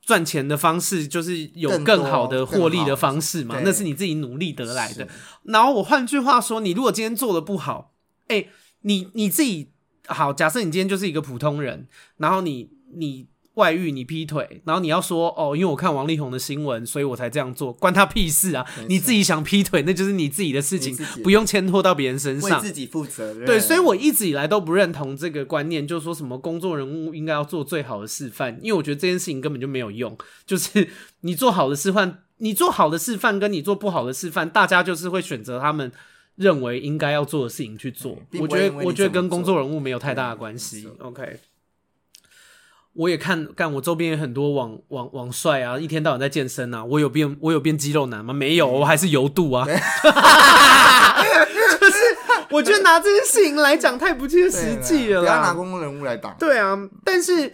[0.00, 3.60] 赚钱的方式，就是有更好的获利的方式嘛。
[3.62, 5.06] 那是你自己努力得来的。
[5.42, 7.92] 然后我换句话说，你如果今天做的不好，
[8.28, 9.72] 哎、欸，你你自己
[10.10, 13.28] 好，假设你今天就是一个普通人，然后你你。
[13.54, 18.64] 外遇，你劈腿，然后你要说哦，因为我看王力宏的新闻，所以我才这样做，关他屁事啊！
[18.88, 23.44] 你自己想劈腿，那就是你自己的事情，不用牵拖到别人身上，为自己负责任。
[23.44, 30.16] 对，所以我一直以来都不认同这个观念，就是说什么工作人物应该要做最好的示范，因为我觉得这件事情根本就没有用。
[30.46, 30.88] 就是
[31.22, 35.92] 你做好的示范，你做好的示范跟你做不好的示范，大家就是会选择他们
[36.40, 38.16] 认为应该要做的事情去做。
[38.40, 40.88] 我觉得，我觉得跟工作人物没有太大的关系。
[41.00, 41.38] OK。
[42.94, 46.82] 我也看，看我周边有很多网网网帅啊，一天到晚在健身啊。
[46.84, 48.32] 我有变，我有变肌肉男吗？
[48.32, 49.64] 没有，我还是油肚啊。
[51.80, 51.96] 就是
[52.50, 55.26] 我觉得拿这件事情来讲太不切实际了啦。
[55.26, 56.30] 不要拿公众人物来打。
[56.32, 57.52] 对啊，但是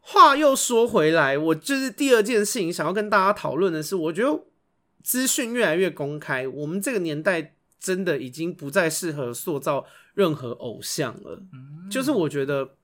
[0.00, 4.44] 话又说回来，我就是第二件事情想要跟大家讨论的是，我觉得
[5.02, 11.42] 资讯越来越公开，我们这个年代真的已经不再适合塑造任何偶像了。
[11.52, 12.74] 嗯，就是我觉得。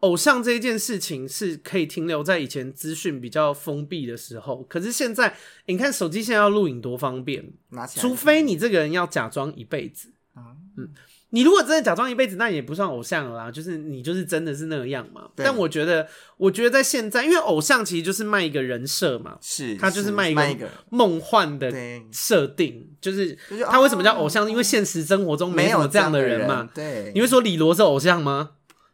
[0.00, 5.36] 偶像这一件事情是可以停留在以前资讯比较封闭的时候，可是现在
[5.66, 7.52] 你看手机现在要录影多方便，
[7.96, 10.90] 除非你这个人要假装一辈子，嗯，
[11.30, 15.28] 你如果真的假装一辈子，那也不算偶像了啦，就是你就是真的是那样嘛。
[15.36, 21.70] 但我觉得，我觉得在现在，因为偶像其实就是卖一个人设嘛，是，他就是卖一个梦幻的
[22.10, 23.36] 设定，就是
[23.66, 24.50] 他为什么叫偶像？
[24.50, 26.68] 因为现实生活中没有这样的人嘛。
[26.74, 28.52] 对，你会说李罗是偶像吗？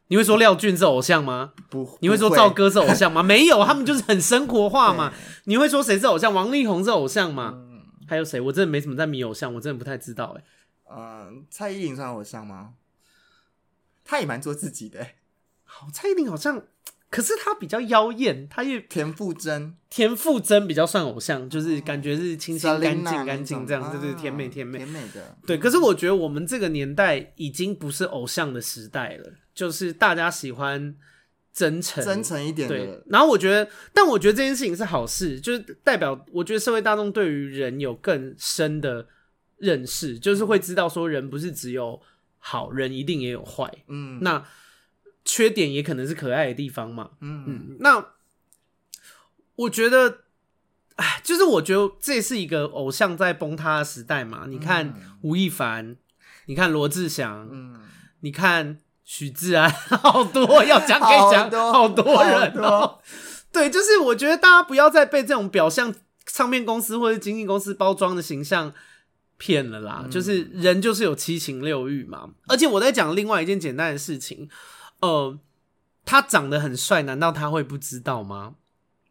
[0.08, 1.52] 你会说廖俊是偶像吗？
[1.70, 3.22] 不，你会说赵哥是偶像吗？
[3.24, 5.12] 没有，他们就是很生活化嘛。
[5.44, 6.34] 你会说谁是偶像？
[6.34, 7.54] 王力宏是偶像吗？
[7.54, 8.40] 嗯、还有谁？
[8.40, 10.44] 我真的没什么在迷偶像，我真的不太知道哎、欸。
[10.96, 12.74] 嗯、呃，蔡依林算偶像吗？
[14.04, 15.16] 他也蛮做自己的、欸。
[15.64, 16.62] 好，蔡依林好像，
[17.10, 25.36] 可是她比较妖艳，她也田馥甄，田馥甄比较算偶像，就是感觉是清新干净干净这样，对对，甜美甜美甜美的。
[25.46, 29.32] 对，可是我觉得我们这个年代已经不是偶像的时代了。
[29.54, 30.96] 就是大家喜欢
[31.52, 32.76] 真诚、真诚一点的。
[32.76, 39.06] 对，然后我觉得，但我觉得这件事情是好事，就是代表我觉得社会大众对于人有更深的
[39.58, 42.00] 认识，就是会知道说人不是只有
[42.38, 43.70] 好人，一定也有坏。
[43.88, 44.44] 嗯，那
[45.24, 47.10] 缺点也可能是可爱的地方嘛。
[47.20, 48.06] 嗯嗯，那
[49.56, 50.20] 我觉得，
[50.96, 54.46] 哎，就是我觉得这是一个偶像在崩塌的时代嘛。
[54.48, 55.96] 你看吴亦凡，
[56.46, 57.80] 你看罗志祥，嗯，
[58.20, 58.80] 你看。
[59.06, 62.98] 许志安， 好多要讲可以讲，好多人哦。
[63.52, 68.72] 对，就是我觉得大家不要再被这种表象唱片公司或者经纪公司包装的形象
[69.38, 70.04] 骗了啦。
[70.10, 72.30] 就是人就是有七情六欲嘛。
[72.48, 74.48] 而且我在讲另外一件简单的事情，
[75.00, 75.38] 呃，
[76.04, 78.54] 他长得很帅，难道他会不知道吗？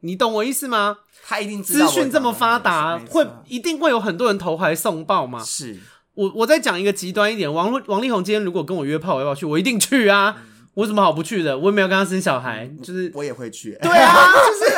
[0.02, 0.98] 你懂我意思吗？
[1.26, 1.64] 他一定。
[1.64, 5.44] 资讯这么发达，会一定会有很多人投怀送抱吗？
[5.44, 5.80] 是。
[6.16, 9.46] 我我再讲一个极端一点，王王力宏今天如果跟我约炮，我要不要去？
[9.48, 10.44] 我一定去啊！
[10.76, 11.58] 我有什么好不去的？
[11.58, 13.78] 我也没有跟他生小孩，就是我也会去。
[13.82, 14.76] 对啊，就是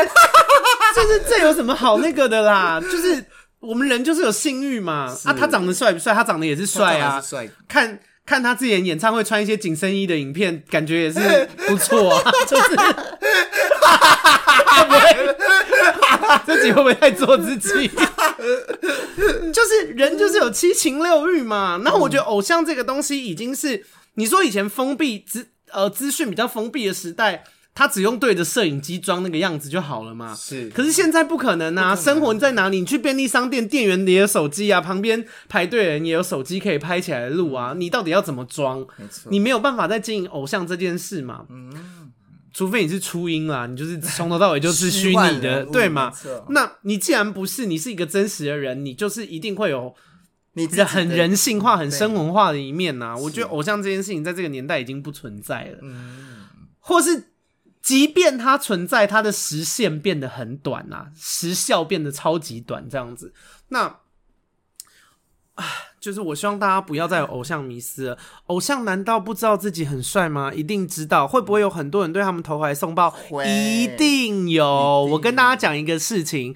[0.95, 2.79] 就是这有什么好那个的啦？
[2.79, 3.25] 就是
[3.65, 5.13] 我们人就是有性欲嘛。
[5.25, 6.13] 啊，他长得帅不帅？
[6.13, 7.49] 他长得也是帅啊，帅。
[7.67, 11.19] 看看他自己的演唱会穿一些紧身衣的影片，感觉也是
[11.67, 12.31] 不错啊。
[12.47, 12.75] 就是
[14.65, 14.99] 会不会
[16.45, 17.87] 自己会不会太做自己？
[19.53, 21.79] 就是人就是有七情六欲嘛。
[21.83, 23.85] 然后我觉得偶像这个东西已经是。
[24.17, 27.43] 你说以前封闭资呃资讯比较封闭的时代，
[27.75, 30.33] 他只用对着摄影机装那个样子就好了嘛？
[30.33, 30.69] 是。
[30.69, 31.89] 可是现在不可能啊！
[31.89, 32.79] 能生活在哪里？
[32.79, 37.75] 你去便利商店，店员也有手机啊，旁边排队人也有手机可以拍起来录啊。
[37.77, 38.79] 你到底要怎么装？
[38.97, 39.29] 没错。
[39.29, 41.45] 你没有办法再经营偶像这件事嘛？
[41.49, 42.11] 嗯。
[42.53, 46.09] 除非你是初音啦，你就是从头到尾就是虚拟的， 对吗？
[46.49, 49.93] 那你既然不是，你是一个真实的人，你就是一定会有。
[50.57, 56.45] 你很人性化、很生活化的一面呐、啊，我觉得偶像这件事情在这个年代已经不存在了，嗯，
[56.79, 57.31] 或是
[57.85, 63.31] 即便它存在，它的时限变得很短啊，时效变得超级短，这样子，
[63.67, 63.97] 那，
[65.53, 65.65] 唉，
[65.99, 68.17] 就是我希望大家不要再有偶像迷思了。
[68.47, 70.51] 偶像难道不知道自己很帅吗？
[70.51, 71.27] 一定知道。
[71.27, 73.15] 会不会有很多人对他们投怀送抱？
[73.45, 75.03] 一定有。
[75.05, 75.11] 定。
[75.13, 76.55] 我跟大家讲一个事情。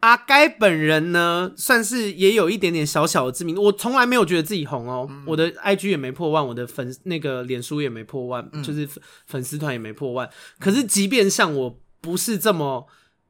[0.00, 3.62] 阿该本人呢，算是也有一点点小小的知名度。
[3.62, 8.88] 我从来没有觉得自己红哦，嗯、我的 IG 也没破万，我的粉那个脸书也没破万，嗯、就是
[9.26, 10.28] 粉丝团也没破万。
[10.58, 12.86] 可是，即便像我不是这么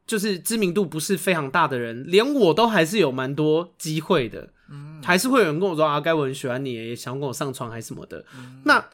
[0.07, 4.51] 就是知名度不是非常大的人，连我都还是有蛮多机会的。
[4.71, 8.25] 嗯，还是会有人跟我说阿该我很喜欢你，也想跟我上床还是什么的。
[8.37, 8.87] 嗯、那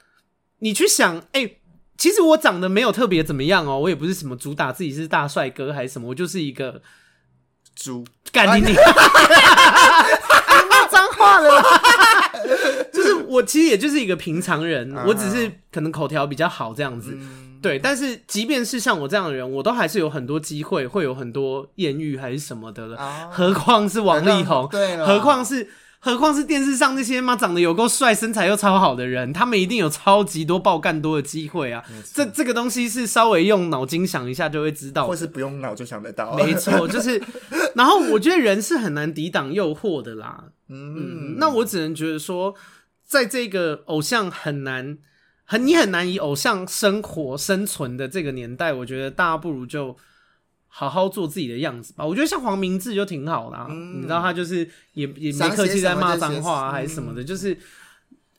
[0.60, 1.58] 你去想，哎、欸，
[1.98, 6.80] 其实我长得没有特别怎么样哦，我也不是什么主打自己是大帅哥还是什么，我就是一个。
[7.76, 8.04] 猪。
[8.32, 8.74] 干你你，
[10.68, 11.62] 骂脏话了，
[12.92, 17.16] 就是我其实也就是一个平常人，我只是可能口条比较好这样子，
[17.62, 17.78] 对。
[17.78, 25.68] 但是即便是像我这样的人，我都还是有很多机会，会有很多艳遇还是什么的了，何况是王力宏，对，何况是。
[25.98, 31.82] 何况是电视上那些妈长得有够帅、身材又超好的人，他们一定有超级多爆干多的机会啊！
[31.88, 36.36] 错这这个东西是稍微用脑筋想一下就会知道，或是不用脑就想得到。
[36.36, 37.20] 没错，就是。
[37.74, 40.44] 然后我觉得人是很难抵挡诱惑的啦。
[40.68, 42.54] 嗯，嗯，那我只能觉得说，
[43.04, 44.98] 在这个偶像很难、
[45.44, 49.96] 很你很难以偶像生活生存的这个年代，我觉得大家不如就。
[50.78, 54.56] 好好做自己的样子吧，我觉得像黄明志就挺好的，啊，嗯、你知道他就是
[54.92, 57.56] 也也没客气在骂脏话啊，还是什么的，嗯、就是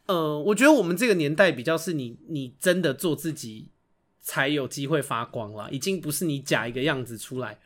[0.05, 3.69] 呃，我觉得我们这个年代比较是你你真的做自己
[4.21, 7.57] 才有机会发光了，已经不是你假一个样子出来，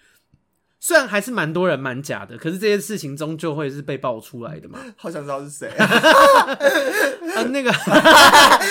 [0.79, 4.79] 虽然还是蛮多人蛮假的，可是这些事情终究会是被爆出来的嘛。
[4.95, 5.67] 好想知道是谁。
[5.67, 5.85] 啊？
[7.35, 7.73] 啊，那个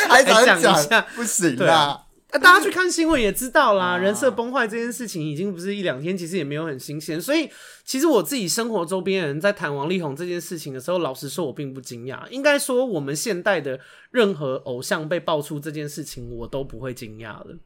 [0.09, 2.07] 还讲一下，不行啦。
[2.31, 7.21] 啊、大家去看新闻也知道啦，人设崩坏这件事情已经不是一两天，其实也没有很新鲜。
[7.21, 7.51] 所以，
[7.85, 12.25] 其实我自己生活周边的人在谈王力宏这件事情的时候，老实说，我并不惊讶。
[12.29, 13.81] 应该说，我们现代的
[14.13, 17.59] 任何偶像被爆出这件事情，我都不会惊讶了。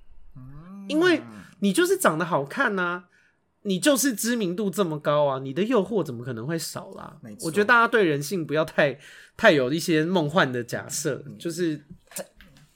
[0.89, 1.21] 因为
[1.61, 3.05] 你就是长得好看啊，
[3.65, 7.19] 你就是知名度这么高啊，你的诱惑怎么可能会少啦？
[7.43, 8.99] 我觉得大家对人性不要太
[9.37, 11.85] 太有一些梦幻的假设，就是。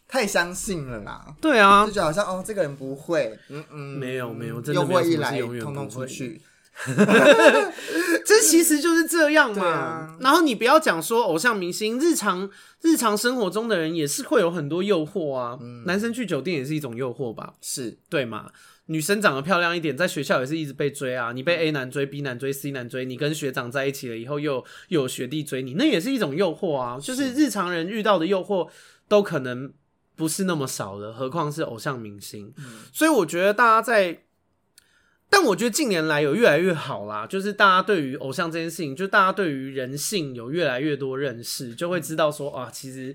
[0.09, 1.23] 太相信了啦！
[1.38, 6.40] 对啊，就觉得好像哦，这个人不会，嗯嗯，没有没有，真的没有，一来通通出去，
[8.25, 9.66] 这其实就是这样嘛。
[9.66, 12.49] 啊、然后你不要讲说偶像明星，日常
[12.81, 15.59] 日常生活中的人也是会有很多诱惑啊。
[15.61, 17.53] 嗯、男生去酒店也是一种诱惑吧？
[17.61, 18.51] 是对嘛？
[18.87, 21.33] 女生长得漂亮一点，在学校也是一直被追啊。
[21.33, 26.99] 你被 A 男追，B 男追，C 男追，你跟学长在一起了以后又，又又有学弟追你，那也是一种诱惑啊。
[26.99, 28.71] 就是日常人遇到的诱惑
[29.07, 29.71] 都可能。
[30.19, 32.53] 不是那么少的，何况是偶像明星。
[32.59, 34.25] 嗯、所以我觉得大家在，
[35.31, 43.15] 但我觉得近年来有越来越好啦，就是大家对于偶像这件事情，就大家对于人性有越来越多认识，就会知道说啊，其实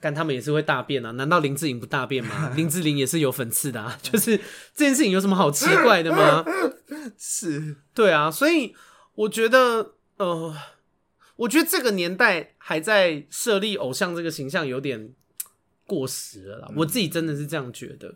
[0.00, 2.52] 干他们也是会大便啊，难道林志颖不大便吗？
[2.54, 4.36] 林志玲也是有粉刺的啊，就是
[4.72, 6.44] 这件事情有什么好奇怪的吗？
[7.18, 8.76] 是，对啊，所以
[9.16, 10.54] 我觉得，呃，
[11.34, 15.12] 我觉得这个年代还在设立偶像这个形象有点。
[15.86, 18.14] 过时了啦，嗯、我自己真的是这样觉得，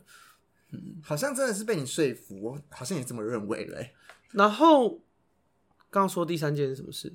[0.72, 3.92] 嗯，好像真的是被你说服，我好像也这么认为嘞。
[4.32, 4.90] 然后
[5.90, 7.12] 刚刚说第三件是什么事？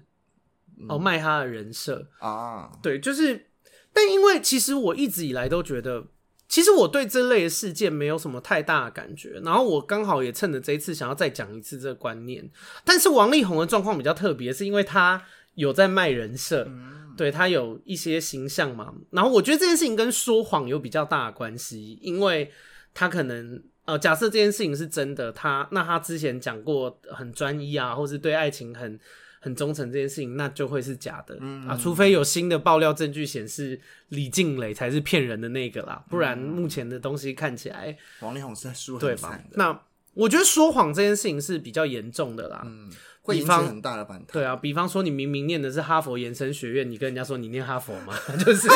[0.79, 3.47] 嗯、哦，卖他的人设啊，对，就是，
[3.93, 6.07] 但因为其实我一直以来都觉得，
[6.47, 9.39] 其实我对这类的事件没有什么太大的感觉。
[9.43, 12.49] 然后我刚好也趁着这一次想要再讲一次这个观念。
[12.83, 18.93] 但是王力宏的状况比较特别，是因为他有在卖人设，嗯、对他有一些形象嘛。
[19.11, 22.51] 然后我觉得这件事情跟说谎有比较大的关系，因为
[22.93, 28.99] 他可能呃，假设这件事情是真的，他那他之前讲过很专一啊，或是对爱情很
[29.41, 31.75] 很忠诚这件事情，那就会是假的、嗯、啊。
[31.75, 39.37] 除非有新的爆料证据显示李静蕾才是骗人的那个啦，不然目前的东西看起来王力宏是在输对吧？
[39.55, 39.77] 那
[40.13, 42.63] 我觉得说谎这件事情是比较严重的啦。
[42.65, 42.89] 嗯
[43.25, 44.27] 会引起很大的反弹。
[44.33, 48.13] 对啊，比方说你明明念的是哈佛延伸学院，你跟人家说你念哈佛吗？
[48.37, 48.67] 就是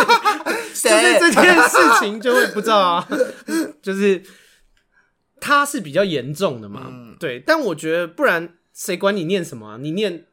[0.73, 3.05] 谁就是这件事情就会不知道啊，
[3.83, 4.23] 就是
[5.41, 6.87] 他是比较严重的嘛。
[6.89, 9.77] 嗯、对，但我觉得不然谁管你念什么啊？
[9.81, 10.27] 你念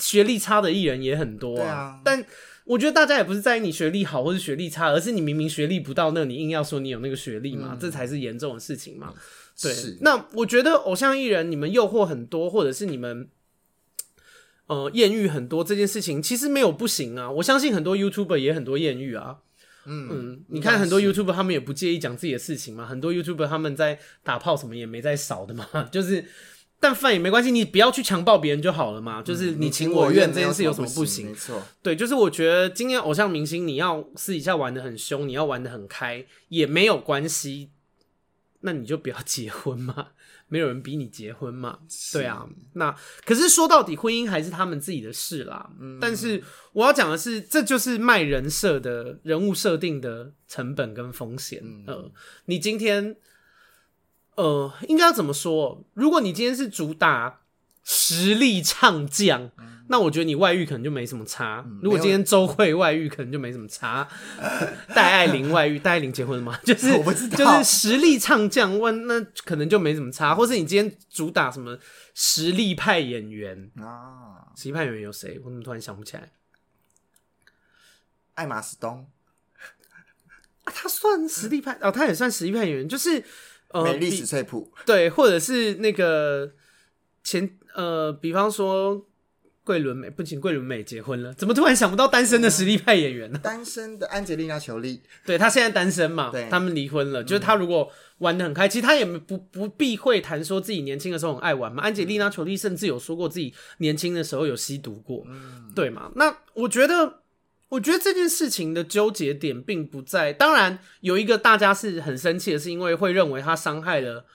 [0.00, 1.70] 学历差的艺人也很多啊。
[1.70, 2.24] 啊但
[2.64, 9.14] 我觉得大家也不是在意你学历好或是学历差，而是你明明学历不到那，你硬要说你有那个学历嘛，嗯、这才是严重的事情嘛。
[9.60, 13.28] 对，那我觉得偶像艺人你们诱惑很多，或者是你们。
[14.66, 19.36] 呃，艳遇很多这件事情其实没有不行啊，我相信很多 YouTuber 也很多艳遇啊。
[19.84, 26.24] 嗯嗯，你看很多 YouTuber 他们也不介意讲自己的事情嘛，很多 YouTuber 他们在打炮什么也没在少的嘛， 就是
[26.80, 31.26] 但饭也没关系，你不要去强暴别人就好了嘛，就是你情我愿这件事有什么不行？
[31.26, 37.68] 没错，对，就是我觉得今天偶像明星你要私底下玩的很凶，你要玩的很开也没有关系，
[38.64, 40.08] 那你就不要 结婚嘛。
[40.48, 41.78] 没有人逼你结婚嘛？
[41.88, 42.94] 是对啊，那
[43.24, 45.70] 可是说到底，婚姻还是他们自己的事啦。
[45.80, 46.42] 嗯，但是
[46.72, 51.60] 我要讲的是，这就是卖人设的人物设定的成本跟风险。
[51.64, 52.12] 嗯、呃，
[52.44, 53.16] 你今天，
[54.36, 55.84] 呃，应该要怎么说？
[55.94, 57.40] 如果你今天是主打
[57.82, 59.50] 实力唱将。
[59.58, 61.62] 嗯那我觉得你外遇可能就没什么差。
[61.66, 64.08] 嗯、如果今天周慧外遇，可能就没什么差。
[64.94, 66.58] 戴爱玲外遇，戴爱玲结婚了吗？
[66.64, 70.34] 就是我不知道，就是实力唱将问，那可能就没什么差。
[70.34, 71.78] 或是你今天主打什么
[72.14, 74.48] 实力派演员啊？
[74.56, 75.38] 实力派演员有谁？
[75.44, 76.32] 我怎么突然想不起来？
[78.34, 79.06] 艾玛斯东
[80.64, 83.22] 啊，他算实力派哦，他也算实力派演员，就是
[83.68, 86.54] 呃，美丽史翠普对，或者是那个
[87.22, 89.06] 前呃，比方说。
[89.64, 93.40] 桂纶镁不仅桂纶镁结婚了，怎么突然想不到单身的实力派演员呢？
[93.42, 97.22] 单身的安吉丽娜裘丽， 对，她现在单身嘛，对，他们离婚了。
[97.22, 101.82] 嗯、就是她如果玩的很开，其实她也不不避讳谈说自己年轻的时候很爱玩嘛。
[101.82, 106.12] 安吉丽娜裘丽甚至有说过自己年轻的时候有吸毒过，嗯、对嘛？
[106.14, 107.20] 那我觉得，
[107.70, 114.26] 我觉得这件事情的纠结点并不在，当然有一个大家是很生气的，是因为会认为他伤害了。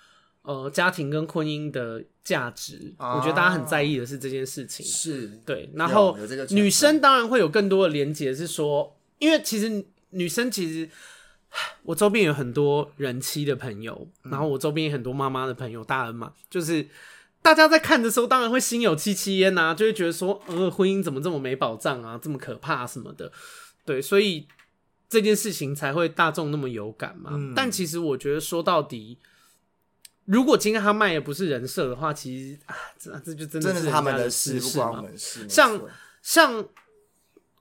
[0.41, 4.85] 呃，家庭跟婚姻的价值，啊、我觉得大家很在意的是这件事情。
[4.85, 6.15] 是对，然后
[6.51, 10.87] 女生当然会有更多的连接，是说，因为其实女生其实，
[11.81, 16.87] 我周边有很多人妻的朋友，嗯、然后我周边有很多妈妈的朋友，大恩嘛，就是
[17.41, 23.31] 大家在看的时候，当然会心有戚戚焉呐，就会觉得说，呃，婚姻怎么这么没保障啊，这么可怕什么的，
[23.83, 24.47] 对，所以
[25.09, 27.31] 这件事情才会大众那么有感嘛。
[27.33, 29.17] 嗯、但其实我觉得说到底。
[30.31, 35.49] 如果今天他卖的不是人设的话，其实啊，这这就真的是，是他们的事，不关我们事。
[35.49, 35.81] 像
[36.21, 36.63] 像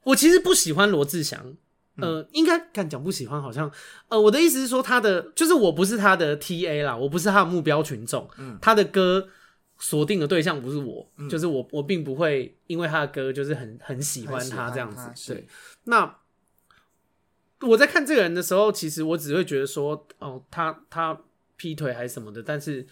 [0.03, 1.57] 我其实不喜欢罗志祥，
[1.97, 3.73] 呃，嗯、应该敢讲不喜欢，好像
[4.09, 9.27] 呃，我的意思是说，他的就是我不是他的 TA 啦，我不是他的目标群众，嗯，他的歌
[9.79, 15.49] 锁定的对象不是我，嗯、就是我我并不会因为他的歌就是很很喜欢他这样子，对。
[15.85, 16.19] 那
[17.62, 21.19] 我在看这个人的时候，其实我只会觉得说，哦，他他。
[21.59, 22.87] 劈腿还是什么的，但是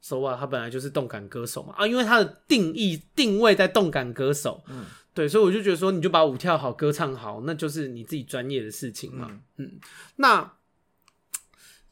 [0.00, 1.74] ，so what，他本来就是动感歌手嘛。
[1.76, 9.28] 啊，因为他的定义定位在动感歌手，嗯，对，所以我就觉得说，你就把舞跳好，歌唱好，那就是你自己专业的事情嘛，
[9.58, 9.80] 嗯，嗯，
[10.16, 10.54] 那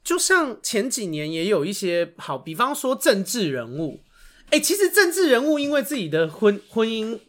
[0.02, 4.02] 就像前几年也有一些好，比方说政治人物，
[4.46, 7.20] 哎、欸，其实政治人物因为自己的婚婚姻，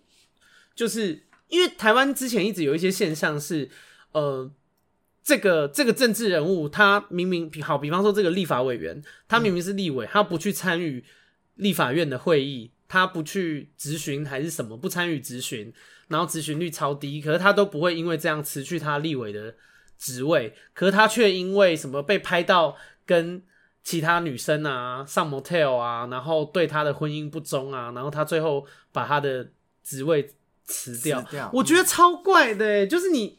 [0.73, 3.69] 就是因为台湾之前一直有一些现象是，
[4.13, 4.49] 呃。
[5.29, 11.03] 这个这个政治人物，他明明好，比方说这个立法委员，他明明是立委，他不去参与
[11.53, 15.71] 立法院的会议，他不去质询还是什么，不参与质询，
[16.07, 19.53] 然后质询率超低，可是他都不会因为这样辞去他立委的
[19.99, 22.75] 职位，可是他却因为什么被拍到
[23.05, 23.43] 跟
[23.83, 29.47] 其他女生啊上 motel 啊，然后对他的婚姻不忠啊，然后他最后把他的
[29.83, 30.27] 职位
[30.63, 33.37] 辞掉，掉，我觉得超怪的，欸，就是你。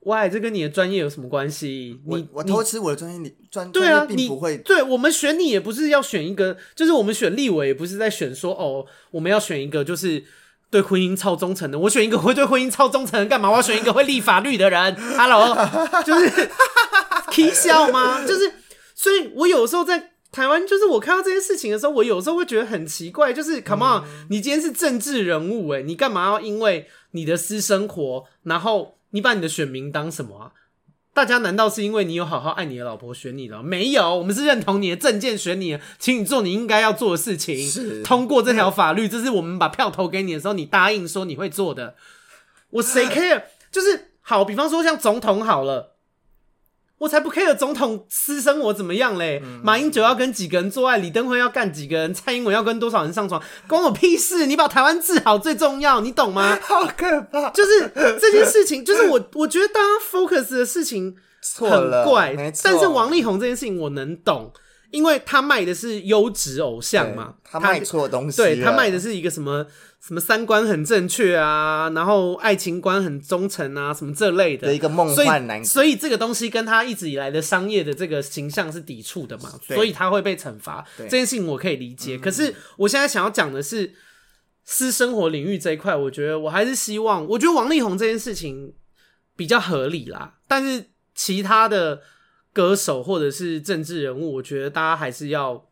[0.00, 2.00] 喂，这跟你的专业有什么关系？
[2.06, 4.56] 我你我偷吃我的专业，你专对啊，你不会。
[4.58, 10.24] 对，我们选你也不是要选一个，就是我们选立委也不是在选说哦，我们要选一个就是
[10.70, 11.78] 对婚姻超忠诚的。
[11.78, 13.50] 我选一个会对婚姻超忠诚的干嘛？
[13.50, 14.96] 我要选一个会立法律的人。
[15.16, 15.54] Hello，
[16.06, 16.50] 就是
[17.32, 18.24] k 笑吗？
[18.24, 18.52] 就是，
[18.94, 30.52] 所以我有时候在台湾就是我看到这件事情的时候，我有时候会觉得很奇怪，就是 Come on，、嗯、你今天是政治人物诶，你干嘛要因为你的私生活，然后你把你的选民当什么啊？
[31.14, 33.60] 大家难道是因为你有好好爱你的老婆选你了？
[33.60, 41.96] 没有，我们是认同你的证件选你，请你做你应该要做的事情，是通过这条法律，这是我们把票投给你的时候，你答应说你会做的。
[42.70, 43.44] 我谁 care？
[43.72, 45.97] 就是好，比方说像总统好了。
[46.98, 49.40] 我才不 care 总统私生活怎么样嘞！
[49.42, 54.46] 嗯、马英九要跟几个人做爱，李登辉要干几个人，蔡英文要跟多少人上床，关我屁事！
[54.46, 56.58] 你把台湾治好最重要，你懂吗？
[56.62, 57.50] 好可怕！
[57.50, 57.90] 就是
[58.20, 61.14] 这件事情，就是我我觉得大家 focus 的事情
[61.56, 62.34] 很怪，
[62.64, 64.52] 但是王力宏这件事情我能懂。
[64.90, 69.66] 因为他卖的是优质偶像嘛，他卖错东西，对，他卖的是一个什么
[70.00, 80.82] 什么三观很正确啊，然后爱情观很忠诚啊，什么这类的，的一个梦幻男所，所以这个东西跟他一直以来的商业的这个形象是抵触的嘛，所以他会被惩罚。
[80.96, 83.92] 这件事情我可以理解，可是我现在想要讲的是
[84.64, 88.72] 私生活领域这一块，我觉得我还是希望，我觉得王力宏这件事情
[89.36, 92.00] 比较合理啦，但是其他的。
[92.58, 95.70] 歌手或者是政治人物，我觉得大家还是要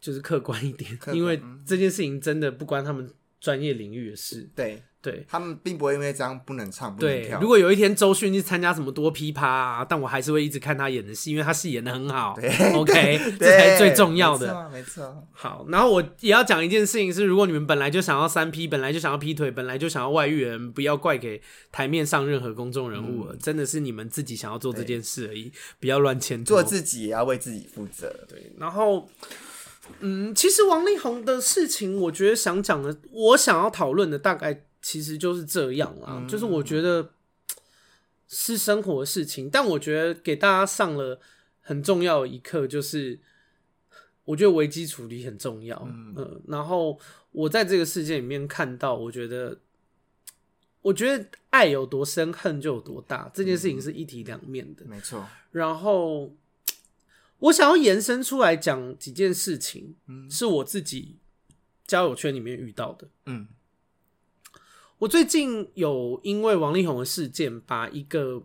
[0.00, 4.48] 就是客观一点，因为这件事情真的不关他们专业领域的事。
[4.54, 4.80] 对。
[5.00, 7.38] 对，他们并不会因为这样不能唱不能跳。
[7.38, 12.34] 对，如果有一天周迅去参加什么多噼啪啊，但我还是会一直看他演的戏，因为他戏演的很好。
[12.34, 14.48] 对，OK，这才是最重要的。
[14.48, 15.28] 没错，没错。
[15.30, 21.40] 好，然后我也要讲一件事情是，如果你们本来就想要三 P，本来就想要劈腿，本来就想要外遇人，不要怪给
[21.70, 26.44] 台面上任何公众人物真的是你们自己想要做这件事而已，不要乱牵。
[26.44, 28.12] 做自己也要为自己负责。
[28.28, 29.08] 对，然后，
[30.00, 34.64] 嗯，其实王力宏的事情，我觉得想讲的，我想要讨论的大概。
[34.80, 37.10] 其实就是这样啦，嗯、就是我觉得
[38.28, 41.20] 是生活的事情，但我觉得给大家上了
[41.60, 43.18] 很重要的一课，就是
[44.24, 45.82] 我觉得危机处理很重要。
[45.86, 46.98] 嗯，嗯，然后
[47.32, 49.58] 我在这个世界里面看到，我觉得，
[50.82, 55.26] 我觉得爱有多深，恨就有多大，这件事情是一体两面的，没错。
[55.50, 56.34] 然后
[57.38, 61.16] 我想要延伸出来讲几件事情，嗯，是我自己
[61.86, 63.48] 交友圈里面遇到的，嗯。
[64.98, 68.42] 我最近有因为王力宏的事件，把一个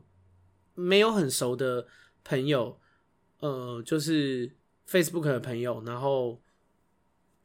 [0.75, 1.87] 没有很熟的
[2.23, 2.79] 朋友，
[3.39, 4.55] 呃，就是
[4.87, 6.39] Facebook 的朋友，然后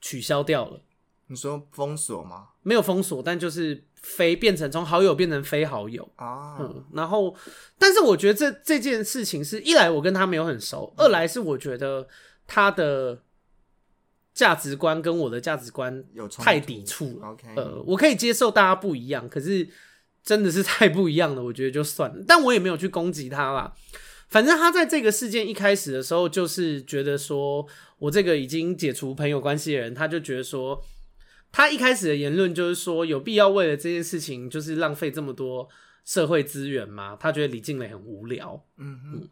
[0.00, 0.82] 取消掉了。
[1.26, 2.48] 你说封锁吗？
[2.62, 6.58] 没有封锁，但就是非变成从好友变成非好友啊。
[6.60, 7.34] 嗯，然后，
[7.78, 12.06] 但是我觉得这这件事情是一来我跟他没有很熟，嗯、二来是我觉得
[12.46, 13.22] 他的。
[14.38, 17.26] 价值观跟我的价值观有太抵触了。
[17.26, 17.56] Okay.
[17.56, 19.68] 呃，我可以接受大家不一样，可是
[20.22, 22.24] 真的是太不一样了，我觉得就算了。
[22.24, 23.74] 但我也没有去攻击他啦。
[24.28, 27.66] 反正他在这个事件一开始的时候，就是觉得说
[27.98, 30.80] 我这个已经解除朋友关系的人，他就觉得说，
[31.50, 35.68] 他一开始的言论就是说，有必要为了这件事情就是浪费这么多
[36.04, 37.16] 社会资源吗？
[37.18, 38.64] 他觉得李静蕾很无聊。
[38.76, 39.28] 嗯哼嗯。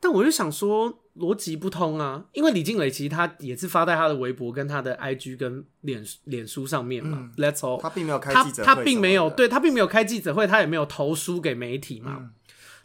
[0.00, 1.00] 但我就想说。
[1.18, 7.18] 逻辑不通啊，因为李静蕾其实他也是发在他的微博、跟他的 IG、跟脸脸书上面嘛。
[7.20, 12.18] 嗯、Let's all，他并没有开记者会，他并没有对他并没有开记者会，他也没有投书给媒体嘛。
[12.20, 12.30] 嗯、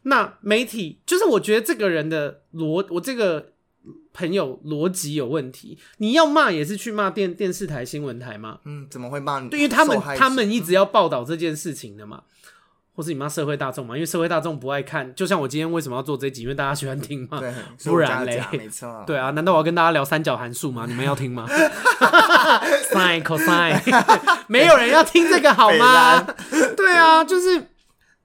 [0.01, 3.51] 那媒体就是我觉得这个人的逻，我这个
[4.13, 5.77] 朋友逻辑有问题。
[5.97, 8.61] 你要骂也是去骂电电视台、新闻台嘛。
[8.65, 9.49] 嗯，怎么会骂你？
[9.49, 12.23] 对，因为他们他们一直要报道这件事情的嘛。
[12.95, 13.95] 或是你骂社会大众嘛？
[13.95, 16.43] 因为社会大众不爱看，就像我今天为什么要做这集？
[16.43, 17.39] 因为大家喜欢听嘛。
[17.39, 17.51] 对，
[17.85, 19.03] 不然嘞，没错。
[19.07, 20.85] 对啊，难道我要跟大家聊三角函数吗？
[20.87, 21.47] 你们要听吗？
[22.93, 23.81] Sin cosine，
[24.47, 26.21] 没有人要听这个好吗？
[26.77, 27.69] 对啊，就是，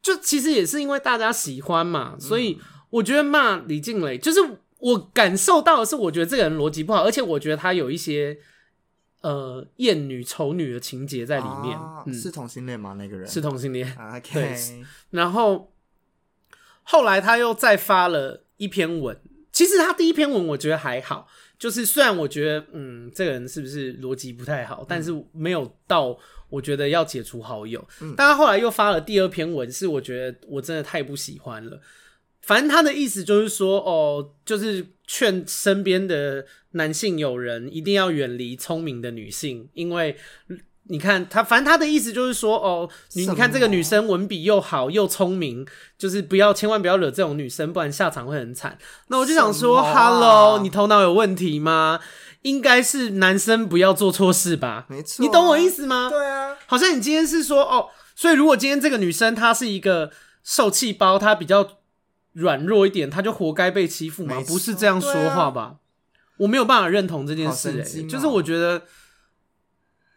[0.03, 2.61] 就其实也是因为大家喜欢嘛，所以
[2.91, 4.41] 我觉得骂李静蕾，就是
[4.81, 8.39] 我感受到的是，我觉得这个人逻辑不好，而且我觉得他有一些。
[9.21, 12.93] 呃，厌女、丑女的情节在里面，啊嗯、是同性恋吗？
[12.93, 13.93] 那个人是同性恋。
[14.33, 14.57] 对，
[15.11, 15.73] 然后
[16.85, 19.21] 后来他又再发了一篇文。
[19.51, 21.27] 其实他第一篇文我觉得还好，
[21.59, 26.17] 就是虽然我觉得，嗯，这个人是不是逻辑不太好，嗯、但是没有到
[26.49, 27.85] 我觉得要解除好友。
[28.01, 31.81] 嗯、但他后来又发了第二篇文，是我觉得我真的太不喜欢了。
[32.43, 40.17] 反正他的意思就是说，哦，就是劝身边的男性友人一定要远离聪明的女性，因为
[40.85, 45.67] 你看他，反正他的意思就是说，哦，你你看这个女生文笔又好又聪明，
[45.99, 48.79] 就是不要千万不要惹这种女生，不然下场会很惨。
[49.09, 52.01] 那我就想说，啊，Hello，你头脑有问题吗？
[52.43, 54.87] 应该是男生不要做错事吧？
[54.89, 56.09] 没错，你懂我意思吗？
[56.09, 60.11] 对啊，好像你今天是说，哦，所以如果今天这个女生她是一个
[60.43, 61.73] 受气包，她比较。
[62.39, 64.41] 软弱一点，他就活该被欺负吗？
[64.47, 65.63] 不是这样说话吧？
[65.63, 65.75] 啊、
[66.37, 68.83] 我没有办法认同这件事、欸，哦、就是我觉得，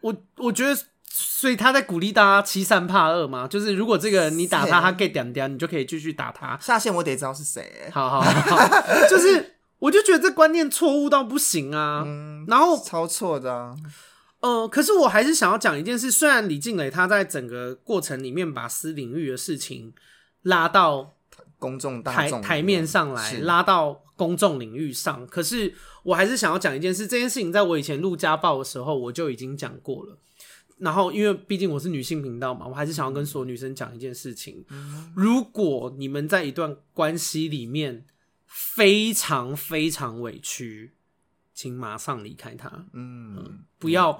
[0.02, 6.56] 我我觉得，所以他在鼓励大家欺善怕恶嘛，就是如果这个人你打他，他 get 点点，你就可以继续打他。
[6.58, 8.68] 下线我得知道是谁，好好好，
[9.10, 13.74] 就是我就觉得这观念错误到不行啊，嗯、然后超错的、啊，
[14.42, 19.92] 呃，可是我还是想要讲一件事，虽然李静蕾他在整个过程里面把私领域的事情
[20.42, 21.14] 拉到
[21.62, 25.72] 公众大台台面上来，拉到公众领域上，可是。
[26.04, 30.18] 我还是想要讲一件事，这件事情在我以前录家暴的时候我就已经讲过了。
[30.78, 34.64] 然后，因为毕竟我是女性频道嘛，我还是想要跟所有女生讲一件事情：
[35.14, 38.04] 如果你们在一段关系里面
[38.48, 40.94] 非常非常委屈，
[41.54, 42.68] 请马上离开他。
[42.94, 44.18] 嗯，嗯，不要。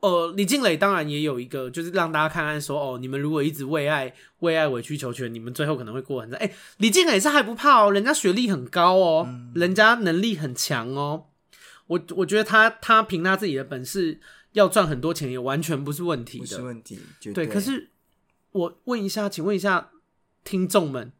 [0.00, 6.38] 呃，李静蕾当然也有一个，就是让大家看看说，哦，你们如果一直为爱为爱委曲求全，你们最后可能会过很惨。
[6.38, 11.26] 哎、欸，李静蕾是还不怕哦，人家学历很高哦，嗯、人家能力很强哦。
[11.86, 14.20] 我我觉得他他凭他自己的本事
[14.52, 16.98] 要赚很多钱也完全不是问题的，不是问题。
[17.22, 17.90] 对，对，可是
[18.52, 19.90] 我问一下，请问一下
[20.44, 21.12] 听众们，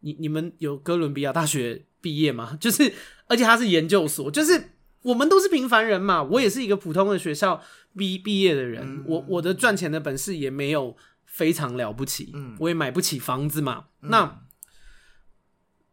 [0.00, 2.56] 你你们有哥伦比亚大学毕业吗？
[2.60, 2.92] 就是，
[3.26, 4.70] 而且他是研究所，就是
[5.04, 7.62] 我们都是平凡人嘛，我也是一个普通的学校。
[7.96, 10.96] 毕毕业的人，嗯、我我的赚钱的本事也没有
[11.26, 13.84] 非常了不起，嗯、我也买不起房子嘛。
[14.00, 14.42] 嗯、那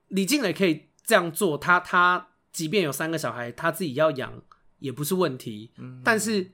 [0.08, 4.42] 李静蕾可以这样做，他他即便有三个小孩，他自己要养
[4.80, 5.70] 也不是问题。
[5.78, 6.54] 嗯、但是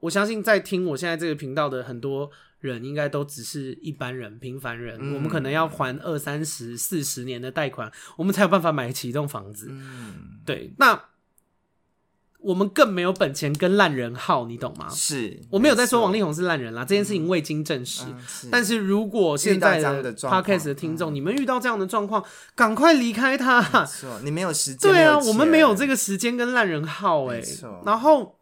[0.00, 2.30] 我相信在听我现在这个频道的很多
[2.60, 4.98] 人，应该都只是一般人、平凡人。
[5.00, 9.68] 嗯、我们可能要还二三十、四十年的贷款，我们才有办法买起一栋房子。
[9.70, 11.02] 嗯、对，那。
[12.44, 14.86] 我们更没有本钱跟烂人耗，你懂吗？
[14.90, 18.02] 是，我没有在说王力宏是烂人啦，嗯、这件事情未经证实。
[18.06, 22.22] 嗯嗯、但是如果现在的 Podcast 的听众，嗯、你们遇到这样的状况，
[22.54, 23.62] 赶快离开他。
[23.62, 24.92] 没错，你没有时间。
[24.92, 27.42] 对啊，我们没有这个时间跟烂人耗哎、
[27.86, 28.38] 然后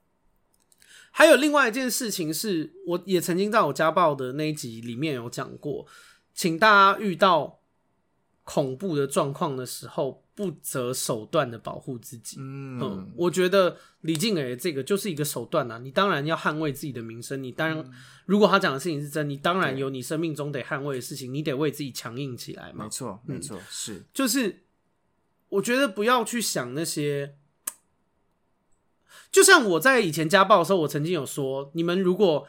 [1.12, 5.86] 还有另外一件事情是，我也曾经在我家暴的那一集里面有讲过，
[6.34, 7.60] 请大家遇到
[8.42, 10.21] 恐怖的状况的时候。
[10.42, 15.78] 不择手段的保护自己，嗯，嗯，我觉得李静蕾这个就是一个手段呐、啊。
[15.78, 17.92] 你当然要捍卫自己的名声，你当然，嗯、
[18.26, 22.84] 如果他讲的事情是真，你当然有你生命中得捍卫的事情，你得为自己强硬起来嘛。
[22.86, 24.64] 没错，没错，嗯、是，就是
[25.50, 27.36] 我觉得不要去想那些，
[29.30, 32.48] 就像我在以前家暴的时候，我曾经有说，你们如果。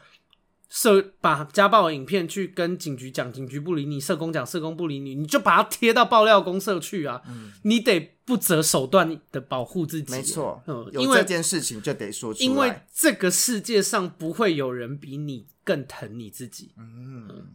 [0.74, 7.22] 社把家暴影片去跟警局讲，警局不理你；社工讲，社工不理你，你就把它贴到爆料公社去啊！
[7.28, 10.10] 嗯、你得不择手段的保护自己。
[10.10, 12.44] 没错，嗯，有这件事情就得说出来。
[12.44, 16.72] 因为这个世界上不会有人比你更疼你自己。
[16.76, 17.46] 嗯，嗯，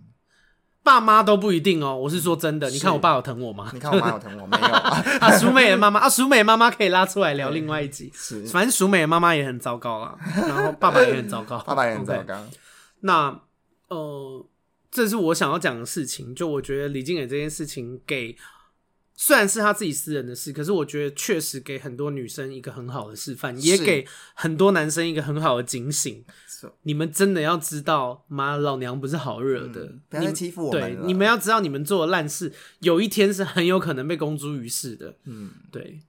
[0.81, 1.93] 爸妈都不一定哦。
[1.97, 3.69] 我是说真的，你看我爸有疼我吗？
[3.73, 4.63] 你看我妈有疼我没有？
[5.19, 8.09] 啊，淑美的妈妈啊，淑美妈妈可以拉出来聊另外一集。
[8.15, 12.33] 是，反正淑美的妈妈也很糟糕啊，然后爸爸也很糟糕， 爸爸也很糟糕。
[12.35, 12.47] Okay
[13.01, 13.43] 那
[13.87, 14.45] 呃，
[14.91, 16.33] 这是我想要讲的事情。
[16.33, 18.35] 就我觉得李静蕾这件事情给，
[19.15, 26.23] 虽然是他自己私人的事，可是我觉得确实给很多女生一个很好的示范，也给很多男生一个很好的警醒。
[26.83, 30.81] 你们真的要知道，妈老娘不是好惹的，嗯、不要欺负我们。
[30.81, 35.15] 对，你们要知道，你们做的烂事，有一天是很有可能被公诸于世的。
[35.23, 36.01] 嗯，对。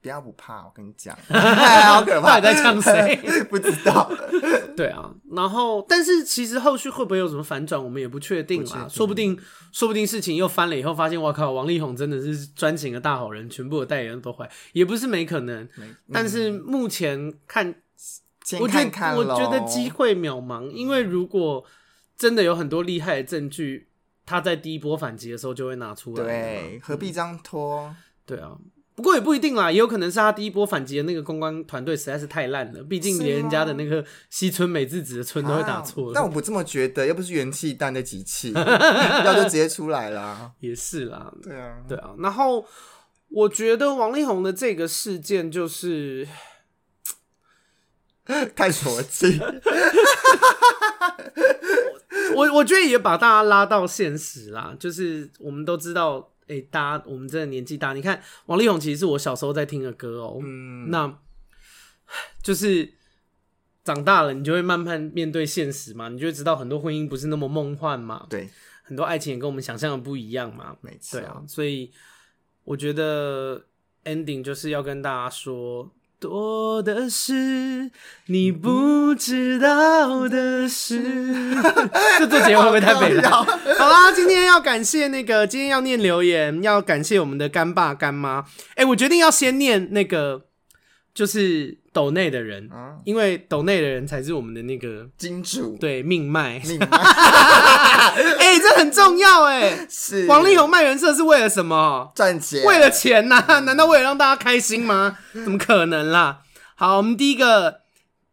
[0.00, 2.36] 不要不怕，我跟你讲， 好可怕！
[2.36, 3.16] 你在呛谁？
[3.50, 4.10] 不知道。
[4.76, 8.88] 对啊，然后，但是其实后续会不会有什么反转，我们也不确定啊。
[8.88, 9.38] 说不定，
[9.72, 15.62] 说不定事情又翻了以后，发现我靠，王力宏真的是专情的大好人，全部的代言人都坏，也不是没可能。
[15.78, 17.74] 嗯、但是目前看，
[18.60, 21.64] 我觉得我觉得机会渺茫，因为如果
[22.16, 23.88] 真的有很多厉害的证据，
[24.26, 26.24] 他在第一波反击的时候就会拿出来。
[26.24, 27.94] 对，何必这样拖？
[28.26, 28.56] 对啊。
[28.96, 36.12] 不过也不一定啦，也有可能是他第一波反击的那个公关团队实在是太烂了，毕竟连人家的那个西村美智子的村都会打错。
[36.14, 40.52] 但我不这么觉得，又不是元气弹的机器， 要就直接出来啦。
[40.60, 42.10] 也是啦，对啊，对啊。
[42.18, 42.64] 然后
[43.30, 46.28] 我觉得王力宏的这个事件就是
[48.54, 49.40] 太琐气。
[52.36, 56.30] 我我觉得也把大家拉到现实啦，就是我们都知道。
[56.46, 60.40] 哎、欸，大家，我们真的年纪大，你看王力宏其实是我小时候在听的歌哦、喔。
[60.42, 61.18] 嗯，那
[62.42, 62.94] 就是
[63.82, 68.26] 长大了，你就会慢慢面对现实嘛，你就会知道很多婚姻不是那么梦幻嘛。
[68.30, 68.48] 对，
[68.82, 70.76] 很多爱情也跟我们想象的不一样嘛。
[70.80, 71.90] 没错，对啊，所以
[72.64, 73.66] 我觉得
[74.04, 75.90] ending 就是要跟大家说。
[76.24, 77.90] 多的是
[78.28, 80.98] 你不知道的事。
[82.18, 83.30] 这做节目会不会太悲了？
[83.30, 83.44] 好
[83.86, 88.46] 啦，今天要感谢那个，今天要念留言，要感谢我们的干爸干妈。
[88.70, 90.46] 哎、欸，我决定要先念那个
[91.14, 96.60] 就是斗内的人，啊因为斗内的人才是我们的那个金主，对命脉。
[96.66, 96.86] 命脉
[98.38, 99.86] 哎、这很重要哎。
[99.88, 102.10] 是王力宏卖人设是为了什么？
[102.16, 105.18] 赚钱，为了钱呐、 难道为了让大家开心吗？
[105.32, 106.40] 怎么可能啦？
[106.74, 107.82] 好，我们第一个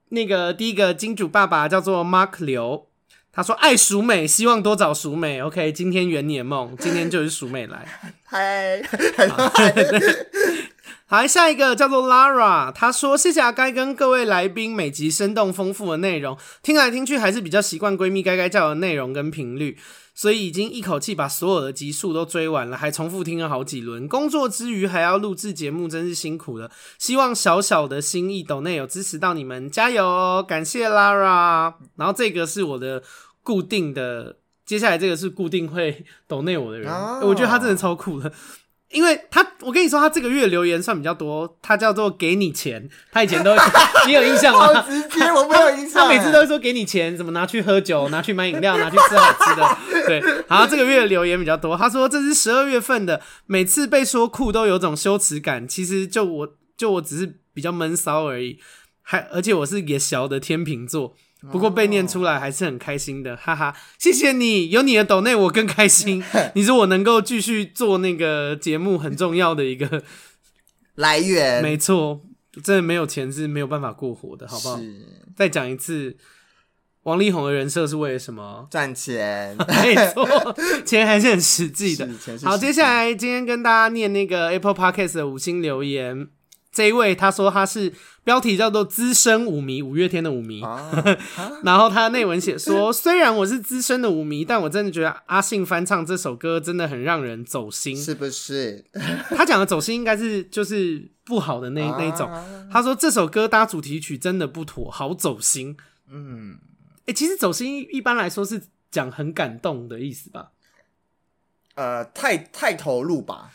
[0.10, 2.88] 那个第一个金主爸爸叫做 Mark 刘，
[3.32, 5.40] 他说爱淑美，希望多找淑美。
[5.42, 7.86] OK，今天圆你的梦，今天就是淑美来。
[8.26, 8.82] 嗨，
[11.12, 19.78] 好，下一个叫做 Lara，他说谢谢阿该跟各位来宾每集生动丰富的内容，听来听去还是比较习惯闺蜜该该叫的内容跟频率，
[20.16, 24.07] 所以已经一口气把所有的集数都追完了，还重复听了好几轮。
[24.07, 26.72] 工作之余还要录制节目，真是辛苦了。
[26.97, 30.41] 希望小小的心意斗内有支持到你们，加油哦！
[30.47, 31.74] 感谢 Lara。
[31.97, 33.03] 然后这个是我的
[33.43, 38.32] 固定的，接下来这个是固定会斗内我的人，哦我觉得他真的超酷的。
[38.92, 41.58] 因为他，我跟你说，他这个月留言算比较多。
[41.62, 43.56] 他叫做给你钱，他以前都，
[44.06, 44.86] 你有印象好吗？
[44.88, 46.04] 直接，我没有印象。
[46.04, 49.78] 他每次都会说给你钱，怎么拿去喝酒，拿去买饮料，拿去吃好吃的。
[50.06, 51.78] 对，好，这个月留言比较多。
[51.78, 55.68] 他说这是十二月份的，每次被说酷都有种羞耻感。
[55.68, 58.60] 其实就我就我只是比较闷骚而已，
[59.02, 61.16] 还而且我是也小的天秤座。
[61.52, 63.76] 不过被念出来还是很开心的，哈哈！
[63.98, 66.24] 谢谢你，有你的抖内我更开心。
[66.54, 70.04] 你是我能够继续做那个节目很重要的一个
[70.96, 72.22] 来源，没错，
[72.64, 74.80] 真的没有钱是没有办法过活的，好不好？
[75.36, 76.16] 再讲一次，
[77.04, 78.68] 王力宏的人设是为了什么？
[78.70, 82.08] 赚钱， 没错，钱还是很实际的
[82.44, 86.28] 好，接下来今天跟大家念那个 Apple Podcast 的五星留言。
[86.72, 87.92] 这一位他说他是
[88.24, 90.64] 标题叫做资深舞迷，五月天的舞迷。
[90.64, 90.92] 啊
[91.64, 97.96] 然后他内文写说，虽然我是资深的舞迷，但我真的觉得阿信翻唱这首歌真的很让人走心。
[97.96, 98.86] 是不是？
[99.36, 102.32] 他讲的走心应该是就是不好的那那一种。
[102.32, 105.76] 啊他说这首歌搭主题曲真的不妥，好走心。
[106.10, 106.58] 嗯，
[107.02, 110.52] 哎、欸，其实走心一般来说是讲很感动的意思吧？
[111.76, 113.52] 呃，太太投入吧。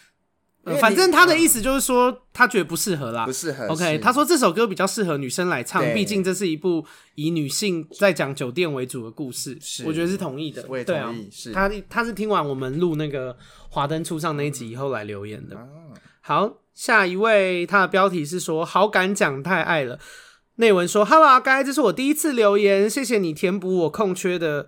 [0.67, 3.69] 呃、反正他的意思就是说，他觉得不适合啦，不适合。
[3.69, 9.57] OK，他说这首歌比较适合女生来唱，毕竟这是一部以女性在讲酒店为主的故事。
[9.61, 10.67] 是，我觉得是同意的。
[10.69, 10.99] 我也同意。
[10.99, 13.37] 啊、是，他他是听完我们录那个
[13.69, 15.57] 华灯初上那一集以后来留言的。
[15.57, 20.01] 嗯、好，下一位，他的标题是说好感讲太爱了。
[20.57, 24.67] 内文说：“Hello，阿该，这是我第一次留言，谢谢你填补我空缺的。”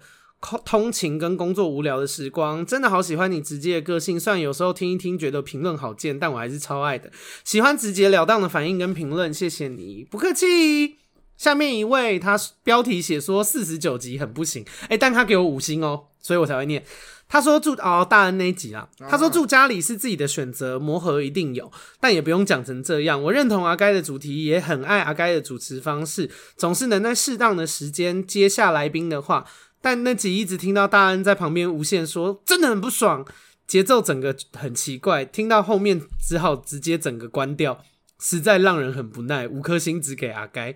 [0.65, 4.19] 通勤跟工作无聊的时光，真的好喜欢你直接的个性。
[4.19, 7.11] 虽然有时候听一听觉得评论好贱，但我还是超爱的。
[7.45, 10.99] 喜欢直截了当的反应跟评论，谢谢你，不客气。
[11.37, 16.85] 下面一位，他标题写说四十九集很不行，哎、欸，但他给我五星哦，所以我才会念。
[17.29, 21.71] 他说住哦大恩那一集啦，他说住家里是自己的选择，磨合一定有，
[22.01, 23.23] 但也不用讲成这样。
[23.23, 29.45] 我认同阿该的主题，也很爱阿该的主持方式，总是能在适当的时间接下来宾的话。
[29.81, 33.27] 但那集一直听到大恩在旁边无限说，真的很不爽，
[33.67, 37.83] 节奏整个很奇怪，听到后面只好直接整个关掉，
[38.19, 39.47] 实在让人很不耐。
[39.47, 40.75] 五颗星只给阿该，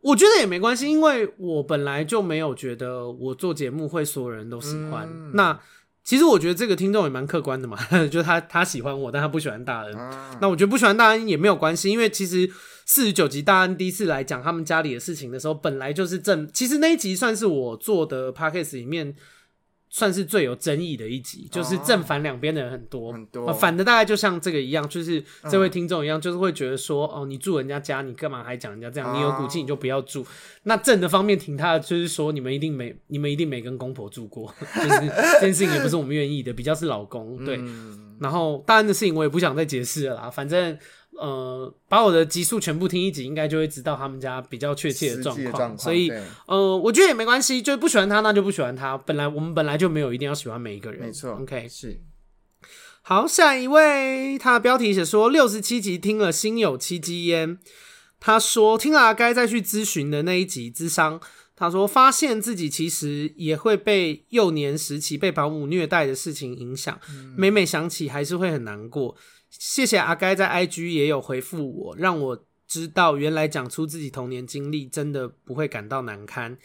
[0.00, 5.08] 我觉得也没关系，因为我本来就没有觉得我做节目会所有人都喜欢。
[5.10, 5.60] 嗯、那
[6.04, 7.78] 其实我觉得这个听众也蛮客观的嘛，
[8.10, 9.94] 就他他喜欢我，但他不喜欢大恩。
[9.96, 12.50] 啊、那我觉得不喜欢大恩也没有关系，因为其实。
[12.84, 19.14] 四十九集大恩第一次来讲他们家里的事情的时候，本来就是正，其实那一集算是我做的 podcast 里面
[19.94, 29.14] 算是最有争议的一集，就是正反两边的人很多，很多、呃、反的大概就像这个一样，就是这位听众一样，就是会觉得说，哦，你住人家家，你干嘛还讲人家这样？
[29.14, 30.26] 你有骨气你就不要住。
[30.62, 37.60] 那正的方面挺他的，就是说你们一定没，你们一定没跟公婆住过， 就是这件事情也不是我们愿意的，比较是老公对。
[38.18, 40.78] 然后大恩的事情我也不想再解释了啦，反正。
[41.18, 45.78] 呃，把我的集数全部听一集，应该就会知道他们家比较确切的状况。
[45.78, 46.10] 所以，
[46.46, 48.96] 呃，我觉得也没关系，就不喜欢他，那就不喜欢他。
[48.98, 51.32] 本来我们本来就没有一定要喜欢每一个人，没错。
[51.32, 52.00] OK，是。
[53.02, 57.58] 好，下一位，他的标题写说六十七集听了心有戚戚焉。
[58.20, 61.20] 他说听了阿该再去咨询的那一集咨商，
[61.56, 69.16] 他说发现自己其实也会被幼年时期被保姆虐待的事情影响，嗯、每每想起还是会很难过。
[69.58, 76.56] 谢谢阿该在 IG 也有回复我，让我知道原来讲出自己童年经历真的不会感到难堪。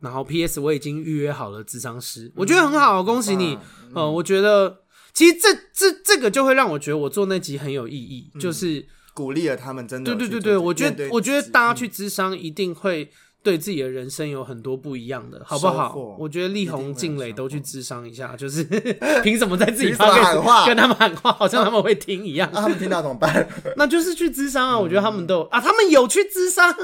[0.00, 3.54] 然后 PS 我已经预约好了智商师，嗯、我觉得很好，恭喜你。
[3.54, 4.82] 嗯，嗯，我觉得
[5.12, 10.14] 其实这这这个就会让我觉得我做那集很有意义，嗯、就是鼓励了他们，真的。
[10.14, 13.10] 对对对对，我觉得我觉得大家去智商一定会
[13.42, 15.94] 对自己的人生有很多不一样的，好不好？
[16.18, 18.62] 我觉得力宏、静蕾都去 智商一下，就是
[19.24, 22.48] 凭什么在自己凭什么喊话跟他们喊话，好像他们会听一样。
[22.50, 23.48] 啊，他们听到怎么办？
[23.76, 24.78] 那就是去智商啊！
[24.78, 26.74] 我觉得他们都有啊，他们有去智商，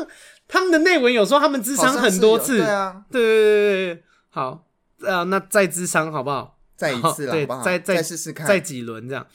[0.49, 4.65] 他们的内文有说他们智商很多次，对啊，对对对对对，好，
[5.03, 6.59] 呃，那再智商好不好？
[6.77, 9.27] 再一次啦，对好不好，再再试试看，再几轮这样。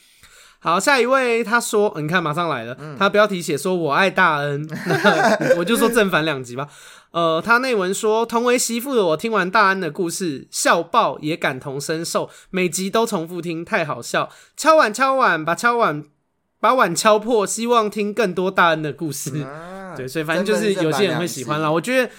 [0.62, 4.64] 好，下一位他说，你看马上来了，嗯他标题写说我爱大恩，
[5.58, 6.68] 我就说正反两极吧。
[7.10, 14.30] 呃，他内文说，同为媳妇的我听完大恩的故事，笑爆也感同身受，每集都重复听，太好笑。
[14.56, 16.04] 敲碗敲碗，把敲碗
[16.60, 19.42] 把碗敲破，希望听更多大恩的故事。
[19.42, 21.68] 啊 对，所以反正就是有些人会喜欢啦。
[21.68, 22.10] 我觉得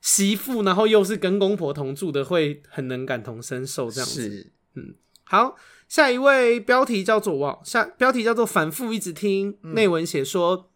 [0.00, 4.52] 媳妇，然后又是跟公婆同住的，会很能感同身受这样子。
[4.76, 5.54] 嗯好，
[5.90, 9.58] 下一位标题叫做“哇”，下标题叫做“反复一直听”。
[9.74, 10.70] 内、文写说，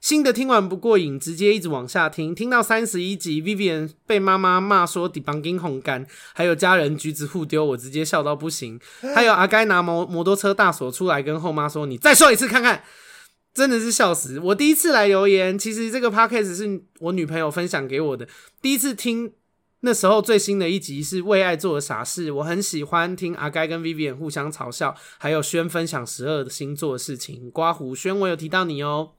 [0.00, 8.78] 新的听完不过瘾，直接一直往下听，听到三十一集，Vivian 被妈妈骂说 “debunking 红干”，还有家人橘子互丢，我直接笑到不行。
[9.12, 12.84] 还有阿该拿摩摩托车大锁出来跟后妈说：“你再说一次看看。”
[13.52, 14.38] 真的是笑死！
[14.38, 18.28] 我第一次来留言，其实这个 podcast 是我女朋友分享给我的，
[18.62, 19.32] 第一次听。
[19.82, 27.50] 那时候最新的一集是为爱做的傻事，我很喜欢听阿该跟 Vivian 互相嘲笑，还有轩分享十二星座的事情。
[27.50, 29.12] 刮胡轩，我有提到你哦，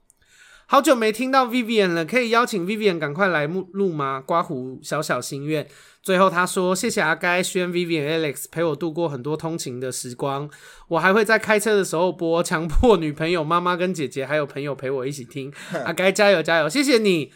[0.68, 4.24] 好久没听到 Vivian 了，可以邀请 Vivian 赶快来录吗？
[4.24, 5.68] 刮胡小小心愿。
[6.04, 10.50] 最后他说：“谢谢阿该、轩、Vivian、Alex 陪我度过很多通勤的时光，
[10.88, 15.52] 我还会在开车的时候播，强迫女朋友、妈妈跟姐姐还有朋友陪我一起听。
[15.86, 17.32] 阿该加油加油，谢谢你。”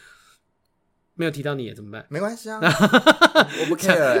[1.16, 2.04] 没有提到你也怎么办？
[2.08, 4.20] 没关系啊， 我不 care、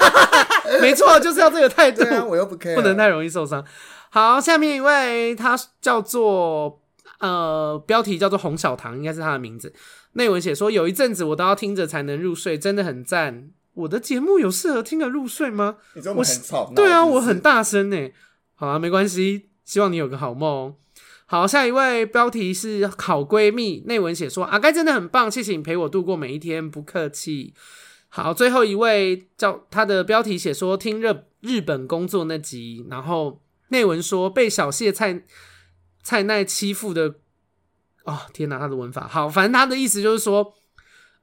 [0.80, 2.02] 没错，就是要这个态度。
[2.04, 3.64] 啊、我又不 care，不能太容易受伤。
[4.10, 6.80] 好，下面一位，他叫做
[7.20, 9.72] 呃，标题叫做洪小棠，应该是他的名字。
[10.14, 13.50] 内文写说，有一阵子我都要听着才能入睡，真的很赞。
[13.74, 15.76] 我的节目有适合听着入睡吗？
[15.94, 16.72] 你这么很吵？
[16.74, 18.10] 对啊，我很大声呢。
[18.54, 20.74] 好啊，没关系，希望你有个好梦。
[21.32, 27.54] 好，下一位标题是好闺蜜，内文写说阿该真的很棒，谢谢你陪我度过每一天，不客气。
[28.10, 35.22] 好，最后一位叫他的标题写说听日日本工作那集，然后内文说被小谢菜
[36.02, 37.14] 菜奈欺负的，
[38.04, 40.52] 哦天哪，他的文法好，反正他的意思就是说，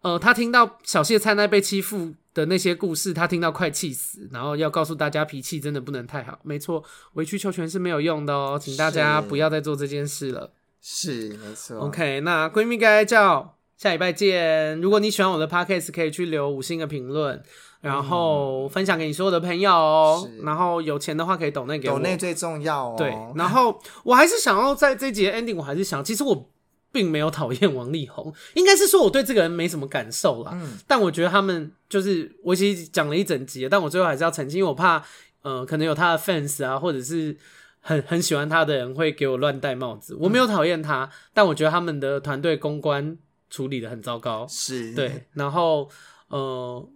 [0.01, 6.39] 呃，他听到小谢菜奈被欺负的那些故事，他听到快气死，然后要告诉大家脾气真的不能太好。
[6.43, 6.81] 没错，
[7.13, 10.53] 委曲求全是没有用的哦，请大家不要再做这件事了。
[10.81, 11.77] 是，没错。
[11.79, 14.79] OK，那闺蜜该叫下礼拜见。
[14.79, 17.43] 如果你喜欢我的 Podcast，可以去留五星的评论，
[17.81, 20.25] 然后分享给你所有的朋友哦。
[20.25, 22.95] 嗯、然后有钱的话可以抖内给我，抖内最重要哦。
[22.97, 26.49] 对，然后我还是想要在这集的 ending，我还是想，其实我。
[26.91, 30.51] 并没有讨厌王力宏， 应该是说我对这个人没什么感受啦。
[30.53, 35.03] 嗯，但我觉得他们就是我其实讲了一整集，但我最后还是要澄清，因为我怕
[35.43, 37.37] 呃可能有他的 fans 啊，或者是
[37.79, 40.15] 很很喜欢他的人会给我乱戴帽子。
[40.19, 43.17] 我没有讨厌他，嗯，但我觉得他们的团队公关
[43.49, 44.47] 处理的很糟糕。
[44.49, 45.27] 是，对。
[45.33, 45.89] 然后
[46.29, 46.89] 呃，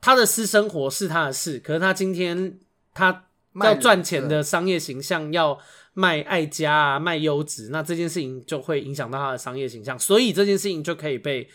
[0.00, 2.58] 他的私生活是他的事，可是他今天
[2.94, 3.24] 他
[3.62, 5.58] 要赚钱的商业形象要。
[5.92, 11.48] 卖爱家啊，卖优质，那这件事情就会影响到他的商业形象，所以这件事情就可以被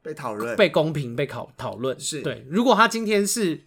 [0.00, 1.98] 被讨论、被公平、被考讨论。
[2.00, 2.46] 是对。
[2.48, 3.64] 如果他今天是，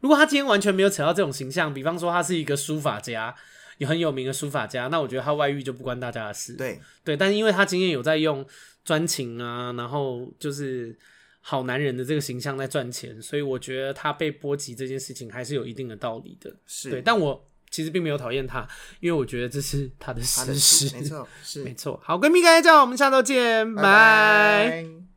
[0.00, 3.34] 如果他今天完全没有扯到这种形象，比方说他是一个书法家，
[3.78, 6.54] 有很有名的书法家，那我觉得他外遇就不关大家的事。
[6.54, 8.44] 对对，但是因为他今天有在用
[8.84, 10.98] 专情啊，然后就是
[11.40, 16.52] 好男人的这个形象在赚钱，所以我觉得他被波及这件事情还是有一定的道理的。
[16.66, 17.46] 是对，但我。
[17.70, 18.66] 其实并没有讨厌他，
[19.00, 22.00] 因为我觉得这是他的私事，没错，是 没错。
[22.02, 25.00] 好，闺蜜该叫，我们下周见，拜拜。